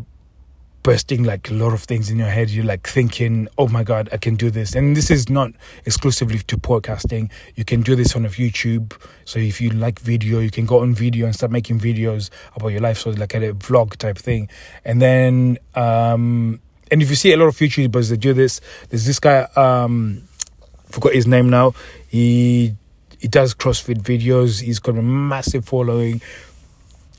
bursting 0.89 1.23
like 1.23 1.51
a 1.51 1.53
lot 1.53 1.71
of 1.71 1.83
things 1.83 2.09
in 2.09 2.17
your 2.17 2.29
head. 2.29 2.49
You're 2.49 2.65
like 2.65 2.87
thinking, 2.87 3.47
oh 3.59 3.67
my 3.67 3.83
God, 3.83 4.09
I 4.11 4.17
can 4.17 4.35
do 4.35 4.49
this. 4.49 4.73
And 4.73 4.97
this 4.97 5.11
is 5.11 5.29
not 5.29 5.51
exclusively 5.85 6.39
to 6.39 6.57
podcasting. 6.57 7.29
You 7.53 7.63
can 7.63 7.83
do 7.83 7.95
this 7.95 8.15
on 8.15 8.23
YouTube. 8.23 8.99
So 9.23 9.37
if 9.37 9.61
you 9.61 9.69
like 9.69 9.99
video, 9.99 10.39
you 10.39 10.49
can 10.49 10.65
go 10.65 10.79
on 10.79 10.95
video 10.95 11.27
and 11.27 11.35
start 11.35 11.51
making 11.51 11.79
videos 11.79 12.31
about 12.55 12.69
your 12.69 12.81
life. 12.81 12.97
So 12.97 13.11
like 13.11 13.35
a 13.35 13.53
vlog 13.53 13.97
type 13.97 14.17
thing. 14.17 14.49
And 14.83 14.99
then, 14.99 15.59
um, 15.75 16.59
and 16.89 17.03
if 17.03 17.11
you 17.11 17.15
see 17.15 17.33
a 17.33 17.37
lot 17.37 17.49
of 17.49 17.55
YouTubers 17.57 18.09
that 18.09 18.17
do 18.17 18.33
this, 18.33 18.59
there's 18.89 19.05
this 19.05 19.19
guy, 19.19 19.41
um, 19.55 20.23
forgot 20.87 21.13
his 21.13 21.27
name 21.27 21.51
now. 21.51 21.75
He, 22.07 22.73
he 23.19 23.27
does 23.27 23.53
CrossFit 23.53 24.01
videos. 24.01 24.63
He's 24.63 24.79
got 24.79 24.97
a 24.97 25.03
massive 25.03 25.65
following 25.65 26.19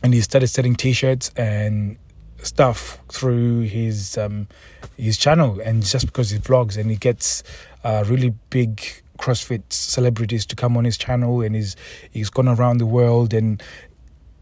and 0.03 0.13
he 0.13 0.21
started 0.23 0.49
selling 0.49 0.75
t-shirts 0.75 1.31
and 1.37 1.99
stuff 2.43 2.99
through 3.09 3.61
his 3.61 4.17
um, 4.19 4.49
his 4.97 5.17
channel 5.17 5.61
and 5.61 5.85
just 5.85 6.07
because 6.07 6.31
he 6.31 6.39
vlogs 6.39 6.77
and 6.77 6.91
he 6.91 6.97
gets 6.97 7.43
uh, 7.85 8.05
really 8.07 8.35
big 8.51 8.83
CrossFit 9.19 9.63
celebrities 9.69 10.47
to 10.47 10.57
come 10.57 10.77
on 10.77 10.85
his 10.85 10.97
channel 10.97 11.43
and 11.43 11.55
he's 11.55 11.77
he's 12.11 12.31
gone 12.31 12.49
around 12.49 12.79
the 12.79 12.87
world 12.87 13.35
and 13.35 13.63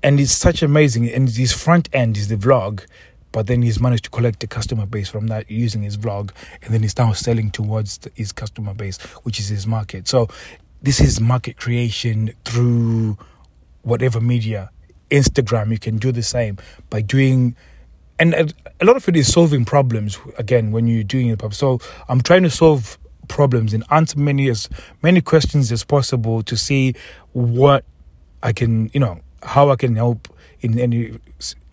and 0.02 0.20
it's 0.20 0.32
such 0.32 0.62
amazing 0.62 1.08
and 1.08 1.28
his 1.30 1.52
front 1.52 1.88
end 1.92 2.16
is 2.16 2.28
the 2.28 2.36
vlog 2.36 2.84
but 3.32 3.46
then 3.46 3.62
he's 3.62 3.80
managed 3.80 4.04
to 4.04 4.10
collect 4.10 4.42
a 4.42 4.46
customer 4.46 4.86
base 4.86 5.08
from 5.08 5.26
that 5.26 5.50
using 5.50 5.82
his 5.82 5.96
vlog 5.96 6.30
and 6.62 6.72
then 6.72 6.82
he's 6.82 6.96
now 6.96 7.12
selling 7.12 7.50
towards 7.50 7.98
the, 7.98 8.10
his 8.14 8.32
customer 8.32 8.74
base 8.74 8.98
which 9.22 9.38
is 9.38 9.48
his 9.48 9.66
market. 9.66 10.08
So 10.08 10.28
this 10.82 11.00
is 11.00 11.20
market 11.20 11.56
creation 11.56 12.32
through 12.44 13.18
whatever 13.82 14.20
media. 14.20 14.70
Instagram, 15.10 15.70
you 15.70 15.78
can 15.78 15.96
do 15.96 16.12
the 16.12 16.22
same 16.22 16.58
by 16.90 17.00
doing, 17.00 17.56
and 18.18 18.34
a, 18.80 18.84
lot 18.84 18.96
of 18.96 19.08
it 19.08 19.16
is 19.16 19.32
solving 19.32 19.64
problems. 19.64 20.18
Again, 20.38 20.72
when 20.72 20.86
you're 20.86 21.04
doing 21.04 21.28
it, 21.28 21.54
so 21.54 21.80
I'm 22.08 22.20
trying 22.20 22.42
to 22.42 22.50
solve 22.50 22.98
problems 23.28 23.74
and 23.74 23.84
answer 23.90 24.18
many 24.18 24.48
as 24.48 24.68
many 25.02 25.20
questions 25.20 25.70
as 25.70 25.84
possible 25.84 26.42
to 26.42 26.56
see 26.56 26.94
what 27.32 27.84
I 28.42 28.52
can, 28.52 28.90
you 28.94 29.00
know, 29.00 29.20
how 29.42 29.70
I 29.70 29.76
can 29.76 29.96
help 29.96 30.28
in 30.60 30.78
any 30.78 31.18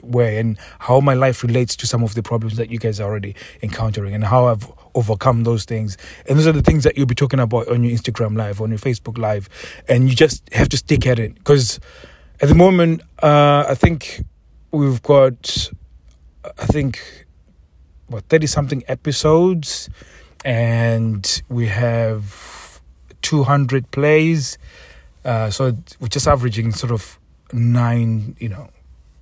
way 0.03 0.37
and 0.37 0.57
how 0.79 0.99
my 0.99 1.13
life 1.13 1.43
relates 1.43 1.75
to 1.75 1.87
some 1.87 2.03
of 2.03 2.13
the 2.13 2.21
problems 2.21 2.57
that 2.57 2.69
you 2.69 2.77
guys 2.77 2.99
are 2.99 3.09
already 3.09 3.35
encountering 3.63 4.13
and 4.13 4.23
how 4.23 4.45
I've 4.45 4.71
overcome 4.93 5.43
those 5.43 5.65
things. 5.65 5.97
And 6.27 6.37
those 6.37 6.47
are 6.47 6.51
the 6.51 6.61
things 6.61 6.83
that 6.83 6.97
you'll 6.97 7.05
be 7.05 7.15
talking 7.15 7.39
about 7.39 7.67
on 7.67 7.83
your 7.83 7.97
Instagram 7.97 8.37
live, 8.37 8.61
on 8.61 8.69
your 8.69 8.79
Facebook 8.79 9.17
live, 9.17 9.49
and 9.87 10.09
you 10.09 10.15
just 10.15 10.47
have 10.53 10.69
to 10.69 10.77
stick 10.77 11.05
at 11.07 11.19
it 11.19 11.35
because 11.35 11.79
at 12.41 12.49
the 12.49 12.55
moment, 12.55 13.01
uh, 13.23 13.65
I 13.67 13.75
think 13.75 14.23
we've 14.71 15.01
got, 15.01 15.69
I 16.57 16.65
think, 16.65 17.25
what, 18.07 18.25
30 18.25 18.47
something 18.47 18.83
episodes, 18.87 19.89
and 20.43 21.41
we 21.49 21.67
have 21.67 22.81
200 23.21 23.91
plays. 23.91 24.57
Uh, 25.23 25.49
so 25.49 25.75
we're 25.99 26.07
just 26.07 26.27
averaging 26.27 26.71
sort 26.71 26.91
of 26.91 27.19
nine, 27.51 28.35
you 28.39 28.49
know, 28.49 28.69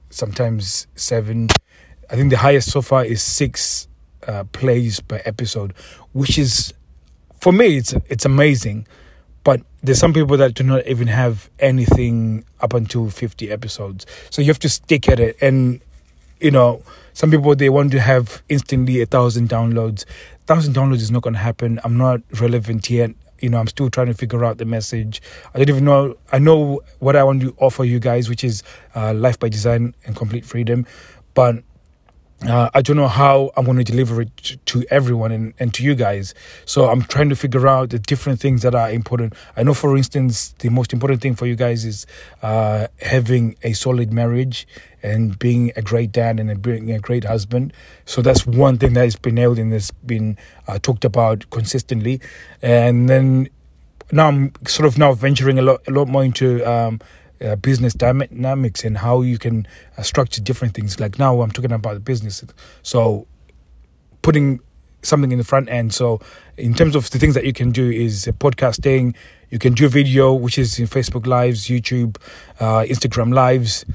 sometimes 0.09 0.87
seven. 0.95 1.49
I 2.09 2.15
think 2.15 2.29
the 2.29 2.37
highest 2.37 2.71
so 2.71 2.81
far 2.81 3.05
is 3.05 3.21
six 3.21 3.87
uh, 4.27 4.43
plays 4.51 4.99
per 4.99 5.21
episode, 5.25 5.73
which 6.11 6.37
is, 6.37 6.73
for 7.39 7.53
me, 7.53 7.77
it's 7.77 7.93
it's 8.07 8.25
amazing. 8.25 8.85
But 9.43 9.61
there's 9.81 9.99
some 9.99 10.13
people 10.13 10.37
that 10.37 10.53
do 10.53 10.63
not 10.63 10.87
even 10.87 11.07
have 11.07 11.49
anything 11.59 12.45
up 12.61 12.73
until 12.73 13.09
50 13.09 13.51
episodes. 13.51 14.05
So 14.29 14.41
you 14.41 14.47
have 14.47 14.59
to 14.59 14.69
stick 14.69 15.09
at 15.09 15.19
it. 15.19 15.35
And, 15.41 15.81
you 16.43 16.51
know, 16.51 16.83
some 17.13 17.31
people, 17.31 17.55
they 17.55 17.69
want 17.69 17.91
to 17.93 18.01
have 18.01 18.43
instantly 18.49 19.01
a 19.01 19.05
thousand 19.05 19.49
downloads. 19.49 20.03
thousand 20.45 20.75
downloads 20.75 20.97
is 20.97 21.09
not 21.09 21.21
going 21.21 21.35
to 21.35 21.39
happen. 21.39 21.79
I'm 21.83 21.97
not 21.97 22.21
relevant 22.41 22.89
yet. 22.89 23.11
You 23.39 23.49
know, 23.49 23.59
I'm 23.59 23.67
still 23.67 23.89
trying 23.89 24.07
to 24.07 24.13
figure 24.13 24.43
out 24.43 24.57
the 24.57 24.65
message. 24.65 25.21
I 25.53 25.57
don't 25.57 25.69
even 25.69 25.85
know. 25.85 26.17
I 26.31 26.39
know 26.39 26.81
what 26.99 27.15
I 27.15 27.23
want 27.23 27.41
to 27.41 27.55
offer 27.59 27.85
you 27.85 27.99
guys, 27.99 28.27
which 28.27 28.43
is 28.43 28.61
uh, 28.93 29.13
life 29.13 29.39
by 29.39 29.47
design 29.47 29.95
and 30.05 30.15
complete 30.15 30.45
freedom. 30.45 30.85
But 31.33 31.63
uh, 32.47 32.69
I 32.73 32.81
don't 32.81 32.97
know 32.97 33.07
how 33.07 33.51
I'm 33.55 33.65
going 33.65 33.77
to 33.77 33.83
deliver 33.83 34.21
it 34.21 34.57
to, 34.65 34.83
everyone 34.89 35.31
and, 35.31 35.53
and 35.59 35.73
to 35.75 35.83
you 35.83 35.95
guys. 35.95 36.33
So 36.65 36.89
I'm 36.89 37.03
trying 37.03 37.29
to 37.29 37.35
figure 37.35 37.67
out 37.67 37.91
the 37.91 37.99
different 37.99 38.39
things 38.39 38.61
that 38.63 38.75
are 38.75 38.89
important. 38.91 39.33
I 39.55 39.63
know, 39.63 39.73
for 39.73 39.95
instance, 39.95 40.53
the 40.59 40.69
most 40.69 40.93
important 40.93 41.21
thing 41.21 41.35
for 41.35 41.45
you 41.45 41.55
guys 41.55 41.85
is 41.85 42.05
uh, 42.41 42.87
having 43.01 43.55
a 43.63 43.73
solid 43.73 44.11
marriage 44.11 44.67
and 45.01 45.37
being 45.39 45.71
a 45.75 45.81
great 45.81 46.11
dad 46.11 46.39
and 46.39 46.61
being 46.61 46.91
a 46.91 46.99
great 46.99 47.23
husband. 47.23 47.73
So 48.05 48.21
that's 48.21 48.45
one 48.45 48.77
thing 48.77 48.93
that 48.93 49.03
has 49.03 49.15
been 49.15 49.35
nailed 49.35 49.59
and 49.59 49.71
has 49.71 49.91
been 49.91 50.37
uh, 50.67 50.79
talked 50.79 51.05
about 51.05 51.49
consistently. 51.49 52.19
And 52.61 53.09
then 53.09 53.49
now 54.11 54.27
I'm 54.27 54.53
sort 54.67 54.87
of 54.87 54.97
now 54.97 55.13
venturing 55.13 55.59
a 55.59 55.61
lot, 55.61 55.81
a 55.87 55.91
lot 55.91 56.07
more 56.07 56.23
into 56.23 56.63
um, 56.69 56.99
uh, 57.43 57.55
business 57.55 57.93
dynamics 57.93 58.83
and 58.83 58.97
how 58.97 59.21
you 59.21 59.37
can 59.37 59.67
uh, 59.97 60.01
structure 60.01 60.41
different 60.41 60.73
things. 60.73 60.99
Like 60.99 61.19
now, 61.19 61.41
I'm 61.41 61.51
talking 61.51 61.71
about 61.71 61.95
the 61.95 61.99
business. 61.99 62.43
So, 62.81 63.27
putting 64.21 64.59
something 65.01 65.31
in 65.31 65.37
the 65.37 65.43
front 65.43 65.69
end. 65.69 65.93
So, 65.93 66.19
in 66.57 66.73
terms 66.73 66.95
of 66.95 67.09
the 67.09 67.19
things 67.19 67.35
that 67.35 67.45
you 67.45 67.53
can 67.53 67.71
do, 67.71 67.89
is 67.89 68.25
podcasting. 68.39 69.15
You 69.49 69.59
can 69.59 69.73
do 69.73 69.87
video, 69.87 70.33
which 70.33 70.57
is 70.57 70.79
in 70.79 70.87
Facebook 70.87 71.27
Lives, 71.27 71.67
YouTube, 71.67 72.17
uh, 72.59 72.83
Instagram 72.83 73.33
Lives. 73.33 73.85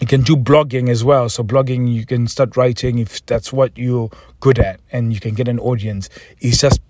You 0.00 0.06
can 0.06 0.22
do 0.22 0.34
blogging 0.34 0.88
as 0.88 1.04
well. 1.04 1.28
So, 1.28 1.44
blogging, 1.44 1.92
you 1.92 2.04
can 2.04 2.26
start 2.26 2.56
writing 2.56 2.98
if 2.98 3.24
that's 3.26 3.52
what 3.52 3.76
you're 3.78 4.10
good 4.40 4.58
at, 4.58 4.80
and 4.90 5.12
you 5.12 5.20
can 5.20 5.34
get 5.34 5.46
an 5.46 5.60
audience. 5.60 6.08
It's 6.40 6.58
just 6.58 6.80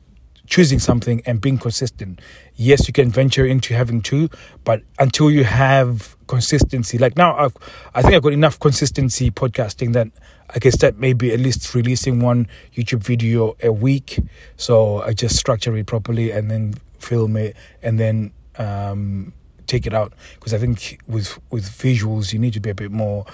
choosing 0.46 0.78
something 0.78 1.22
and 1.24 1.40
being 1.40 1.58
consistent. 1.58 2.20
Yes, 2.54 2.86
you 2.86 2.92
can 2.92 3.10
venture 3.10 3.46
into 3.46 3.74
having 3.74 4.02
two, 4.02 4.28
but 4.64 4.82
until 4.98 5.30
you 5.30 5.44
have 5.44 6.16
consistency, 6.26 6.98
like 6.98 7.16
now, 7.16 7.36
I've, 7.36 7.56
I 7.94 8.02
think 8.02 8.14
I've 8.14 8.22
got 8.22 8.32
enough 8.32 8.58
consistency 8.58 9.30
podcasting 9.30 9.92
that 9.94 10.08
I 10.54 10.58
can 10.58 10.72
start 10.72 10.98
maybe 10.98 11.32
at 11.32 11.40
least 11.40 11.74
releasing 11.74 12.20
one 12.20 12.46
YouTube 12.74 13.02
video 13.02 13.56
a 13.62 13.72
week. 13.72 14.18
So 14.56 15.02
I 15.02 15.12
just 15.14 15.36
structure 15.36 15.74
it 15.76 15.86
properly 15.86 16.30
and 16.30 16.50
then 16.50 16.74
film 16.98 17.36
it 17.36 17.56
and 17.82 17.98
then 17.98 18.32
um, 18.58 19.32
take 19.66 19.86
it 19.86 19.94
out 19.94 20.12
because 20.34 20.52
I 20.52 20.58
think 20.58 21.00
with 21.06 21.38
with 21.50 21.64
visuals 21.64 22.32
you 22.32 22.38
need 22.38 22.52
to 22.52 22.60
be 22.60 22.70
a 22.70 22.74
bit 22.74 22.90
more 22.90 23.24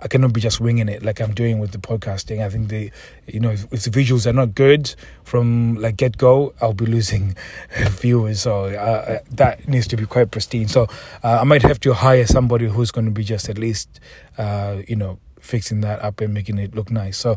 I 0.00 0.08
cannot 0.08 0.32
be 0.32 0.40
just 0.40 0.60
winging 0.60 0.88
it 0.88 1.02
like 1.02 1.20
I'm 1.20 1.34
doing 1.34 1.58
with 1.58 1.72
the 1.72 1.78
podcasting. 1.78 2.44
I 2.44 2.48
think 2.48 2.68
the, 2.68 2.90
you 3.26 3.40
know, 3.40 3.50
if, 3.50 3.64
if 3.72 3.82
the 3.82 3.90
visuals 3.90 4.26
are 4.26 4.32
not 4.32 4.54
good 4.54 4.94
from 5.24 5.74
like 5.76 5.96
get 5.96 6.16
go, 6.16 6.54
I'll 6.60 6.72
be 6.72 6.86
losing 6.86 7.36
viewers. 7.76 8.40
So 8.42 8.66
uh, 8.66 9.18
that 9.30 9.68
needs 9.68 9.86
to 9.88 9.96
be 9.96 10.06
quite 10.06 10.30
pristine. 10.30 10.68
So 10.68 10.84
uh, 11.24 11.38
I 11.40 11.44
might 11.44 11.62
have 11.62 11.80
to 11.80 11.94
hire 11.94 12.26
somebody 12.26 12.66
who's 12.66 12.90
going 12.90 13.06
to 13.06 13.10
be 13.10 13.24
just 13.24 13.48
at 13.48 13.58
least, 13.58 14.00
uh, 14.36 14.82
you 14.86 14.96
know, 14.96 15.18
fixing 15.40 15.80
that 15.80 16.02
up 16.02 16.20
and 16.20 16.32
making 16.32 16.58
it 16.58 16.74
look 16.74 16.90
nice. 16.90 17.16
So 17.16 17.36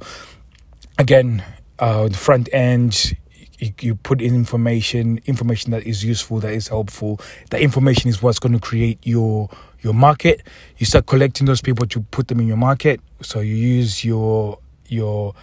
again, 0.98 1.44
uh, 1.80 2.08
the 2.08 2.18
front 2.18 2.48
end, 2.54 3.16
you, 3.58 3.74
you 3.80 3.96
put 3.96 4.22
in 4.22 4.36
information, 4.36 5.20
information 5.26 5.72
that 5.72 5.86
is 5.86 6.04
useful, 6.04 6.40
that 6.40 6.54
is 6.54 6.68
helpful. 6.68 7.20
That 7.50 7.62
information 7.62 8.10
is 8.10 8.22
what's 8.22 8.40
going 8.40 8.54
to 8.54 8.60
create 8.60 9.00
your 9.04 9.50
your 9.82 9.94
market. 9.94 10.42
You 10.78 10.86
start 10.86 11.06
collecting 11.06 11.46
those 11.48 11.62
people 11.62 11.86
to 11.88 12.02
put 12.02 12.28
them 12.28 12.40
in 12.40 12.48
your 12.48 12.58
market. 12.58 13.02
So 13.22 13.40
you 13.40 13.56
use 13.56 14.04
your 14.06 14.60
your 14.88 15.34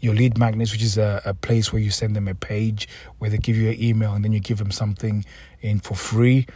your 0.00 0.14
lead 0.14 0.36
magnets, 0.38 0.72
which 0.72 0.82
is 0.82 0.98
a, 0.98 1.22
a 1.24 1.34
place 1.34 1.72
where 1.72 1.80
you 1.80 1.90
send 1.90 2.14
them 2.14 2.28
a 2.28 2.34
page 2.34 2.88
where 3.18 3.30
they 3.30 3.38
give 3.38 3.56
you 3.56 3.70
an 3.70 3.82
email 3.82 4.12
and 4.12 4.24
then 4.24 4.32
you 4.32 4.40
give 4.40 4.58
them 4.58 4.70
something 4.70 5.24
in 5.60 5.80
for 5.80 5.94
free. 5.94 6.46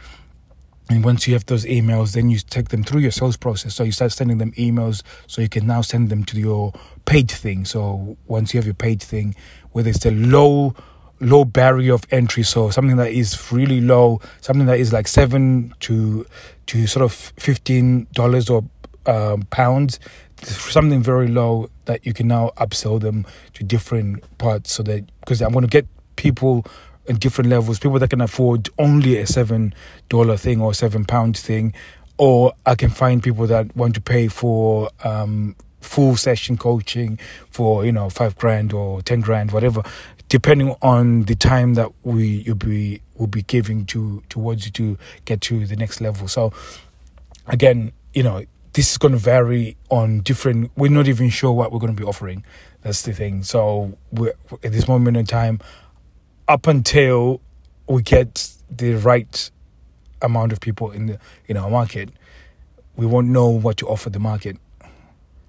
And 0.89 1.03
once 1.03 1.27
you 1.27 1.33
have 1.33 1.45
those 1.45 1.65
emails, 1.65 2.13
then 2.13 2.29
you 2.29 2.39
take 2.39 2.69
them 2.69 2.83
through 2.83 3.01
your 3.01 3.11
sales 3.11 3.37
process. 3.37 3.75
So 3.75 3.83
you 3.83 3.91
start 3.91 4.11
sending 4.11 4.39
them 4.39 4.51
emails 4.53 5.03
so 5.27 5.41
you 5.41 5.49
can 5.49 5.67
now 5.67 5.81
send 5.81 6.09
them 6.09 6.23
to 6.25 6.39
your 6.39 6.73
paid 7.05 7.29
thing. 7.29 7.65
So 7.65 8.17
once 8.27 8.53
you 8.53 8.57
have 8.59 8.65
your 8.65 8.73
paid 8.75 9.01
thing, 9.01 9.35
whether 9.71 9.89
it's 9.89 10.05
a 10.05 10.11
low 10.11 10.75
low 11.21 11.43
barrier 11.43 11.93
of 11.93 12.05
entry, 12.11 12.43
so 12.43 12.69
something 12.69 12.95
that 12.95 13.11
is 13.11 13.51
really 13.51 13.81
low, 13.81 14.21
something 14.41 14.65
that 14.67 14.79
is 14.79 14.93
like 14.93 15.07
seven 15.07 15.73
to 15.81 16.25
to 16.69 16.85
sort 16.85 17.03
of 17.03 17.11
fifteen 17.13 18.05
dollars 18.13 18.47
or 18.47 18.63
um, 19.07 19.41
pounds, 19.49 19.99
something 20.43 21.01
very 21.01 21.27
low 21.27 21.69
that 21.85 22.05
you 22.05 22.13
can 22.13 22.27
now 22.27 22.51
upsell 22.57 23.01
them 23.01 23.25
to 23.53 23.63
different 23.63 24.23
parts. 24.37 24.73
So 24.73 24.83
that 24.83 25.03
because 25.21 25.41
I'm 25.41 25.51
going 25.51 25.65
to 25.65 25.69
get 25.69 25.87
people 26.15 26.65
in 27.07 27.15
different 27.15 27.49
levels, 27.49 27.79
people 27.79 27.97
that 27.97 28.11
can 28.11 28.21
afford 28.21 28.69
only 28.77 29.17
a 29.17 29.25
seven 29.25 29.73
dollar 30.09 30.37
thing 30.37 30.61
or 30.61 30.75
seven 30.75 31.05
pound 31.05 31.35
thing, 31.35 31.73
or 32.19 32.53
I 32.67 32.75
can 32.75 32.91
find 32.91 33.23
people 33.23 33.47
that 33.47 33.75
want 33.75 33.95
to 33.95 34.01
pay 34.01 34.27
for 34.27 34.91
um, 35.03 35.55
full 35.81 36.17
session 36.17 36.55
coaching 36.55 37.17
for 37.49 37.83
you 37.83 37.91
know 37.91 38.11
five 38.11 38.37
grand 38.37 38.73
or 38.73 39.01
ten 39.01 39.21
grand, 39.21 39.51
whatever 39.51 39.81
depending 40.29 40.75
on 40.81 41.23
the 41.23 41.35
time 41.35 41.73
that 41.73 41.91
we 42.03 42.43
you'll 42.45 42.55
be 42.55 43.01
will 43.15 43.27
be 43.27 43.41
giving 43.41 43.85
to 43.87 44.23
towards 44.29 44.65
you 44.65 44.71
to 44.71 44.97
get 45.25 45.41
to 45.41 45.65
the 45.65 45.75
next 45.75 45.99
level. 45.99 46.27
So 46.27 46.53
again, 47.47 47.91
you 48.13 48.23
know, 48.23 48.45
this 48.73 48.91
is 48.91 48.97
going 48.97 49.11
to 49.11 49.17
vary 49.17 49.75
on 49.89 50.21
different. 50.21 50.71
We're 50.77 50.91
not 50.91 51.07
even 51.07 51.29
sure 51.29 51.51
what 51.51 51.71
we're 51.71 51.79
going 51.79 51.95
to 51.95 51.99
be 51.99 52.07
offering. 52.07 52.45
That's 52.81 53.01
the 53.01 53.13
thing. 53.13 53.43
So 53.43 53.97
at 54.63 54.71
this 54.71 54.87
moment 54.87 55.17
in 55.17 55.25
time, 55.25 55.59
up 56.47 56.67
until 56.67 57.41
we 57.87 58.03
get 58.03 58.53
the 58.69 58.93
right 58.93 59.51
amount 60.21 60.51
of 60.51 60.59
people 60.59 60.91
in 60.91 61.07
the 61.07 61.19
in 61.47 61.57
our 61.57 61.69
market, 61.69 62.09
we 62.95 63.05
won't 63.05 63.27
know 63.27 63.49
what 63.49 63.77
to 63.77 63.87
offer 63.87 64.09
the 64.09 64.19
market. 64.19 64.57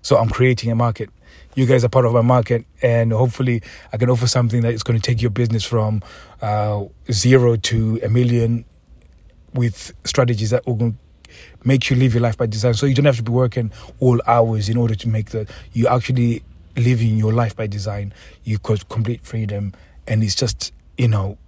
So 0.03 0.17
I'm 0.17 0.31
creating 0.31 0.71
a 0.71 0.75
market 0.75 1.11
you 1.61 1.67
guys 1.67 1.85
are 1.85 1.89
part 1.89 2.07
of 2.07 2.13
my 2.13 2.23
market, 2.23 2.65
and 2.83 3.13
hopefully, 3.13 3.63
I 3.93 3.99
can 3.99 4.11
offer 4.11 4.27
something 4.27 4.63
that 4.63 4.73
is 4.73 4.83
going 4.83 4.99
to 4.99 5.03
take 5.03 5.21
your 5.21 5.31
business 5.31 5.65
from 5.65 6.03
uh, 6.41 6.85
zero 7.13 7.57
to 7.57 8.01
a 8.03 8.09
million 8.09 8.65
with 9.53 9.93
strategies 10.05 10.51
that 10.51 10.67
will 10.67 10.95
make 11.65 11.91
you 11.91 11.97
live 11.97 12.15
your 12.15 12.23
life 12.23 12.37
by 12.37 12.47
design. 12.47 12.75
So 12.75 12.87
you 12.87 12.95
don't 12.95 13.05
have 13.05 13.17
to 13.17 13.23
be 13.23 13.33
working 13.33 13.71
all 13.99 14.21
hours 14.27 14.69
in 14.69 14.77
order 14.77 14.95
to 14.95 15.09
make 15.09 15.31
the. 15.31 15.47
You 15.73 15.87
actually 15.89 16.43
living 16.77 17.17
your 17.17 17.33
life 17.33 17.55
by 17.55 17.67
design. 17.67 18.13
You 18.45 18.59
got 18.59 18.89
complete 18.89 19.25
freedom, 19.25 19.73
and 20.07 20.23
it's 20.23 20.35
just 20.35 20.73
you 20.97 21.09
know 21.09 21.39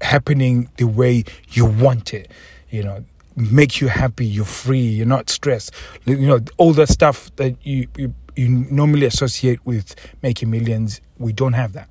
happening 0.00 0.70
the 0.76 0.84
way 0.84 1.24
you 1.50 1.66
want 1.66 2.14
it. 2.14 2.30
You 2.70 2.82
know, 2.82 3.04
make 3.36 3.80
you 3.80 3.88
happy. 3.88 4.26
You're 4.26 4.44
free. 4.44 4.80
You're 4.80 5.06
not 5.06 5.30
stressed. 5.30 5.72
You 6.04 6.26
know 6.26 6.40
all 6.56 6.72
that 6.74 6.88
stuff 6.88 7.34
that 7.36 7.54
you, 7.64 7.88
you 7.96 8.14
you 8.36 8.48
normally 8.48 9.06
associate 9.06 9.64
with 9.64 9.94
making 10.22 10.50
millions. 10.50 11.00
We 11.18 11.32
don't 11.32 11.54
have 11.54 11.72
that. 11.74 11.88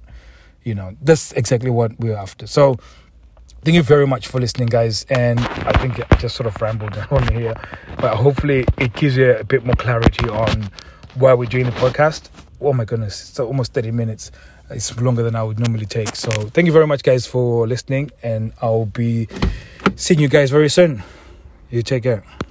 You 0.64 0.76
know, 0.76 0.96
that's 1.02 1.32
exactly 1.34 1.70
what 1.70 1.98
we're 2.00 2.16
after. 2.18 2.48
So, 2.48 2.78
thank 3.64 3.76
you 3.76 3.84
very 3.84 4.06
much 4.08 4.28
for 4.28 4.40
listening, 4.40 4.68
guys. 4.68 5.06
And 5.10 5.40
I 5.40 5.72
think 5.74 6.00
I 6.12 6.16
just 6.18 6.36
sort 6.36 6.48
of 6.48 6.62
rambled 6.62 6.98
on 7.12 7.32
here, 7.34 7.56
but 7.98 8.16
hopefully 8.16 8.66
it 8.78 8.94
gives 8.94 9.18
you 9.18 9.32
a 9.32 9.44
bit 9.44 9.66
more 9.66 9.76
clarity 9.76 10.28
on 10.30 10.70
why 11.16 11.34
we're 11.34 11.46
doing 11.50 11.66
the 11.66 11.72
podcast. 11.72 12.30
Oh 12.62 12.74
my 12.74 12.86
goodness, 12.86 13.30
it's 13.30 13.40
almost 13.40 13.74
30 13.74 13.92
minutes. 13.92 14.32
It's 14.70 14.96
longer 15.02 15.24
than 15.24 15.36
I 15.36 15.42
would 15.44 15.60
normally 15.60 15.86
take. 15.88 16.16
So, 16.16 16.30
thank 16.30 16.68
you 16.68 16.74
very 16.74 16.86
much, 16.88 17.04
guys, 17.04 17.26
for 17.26 17.66
listening. 17.68 18.12
And 18.22 18.54
I'll 18.62 18.86
be 18.86 19.28
seeing 19.96 20.20
you 20.20 20.28
guys 20.28 20.52
very 20.52 20.70
soon. 20.70 21.04
You 21.72 21.82
take 21.84 22.04
care. 22.04 22.24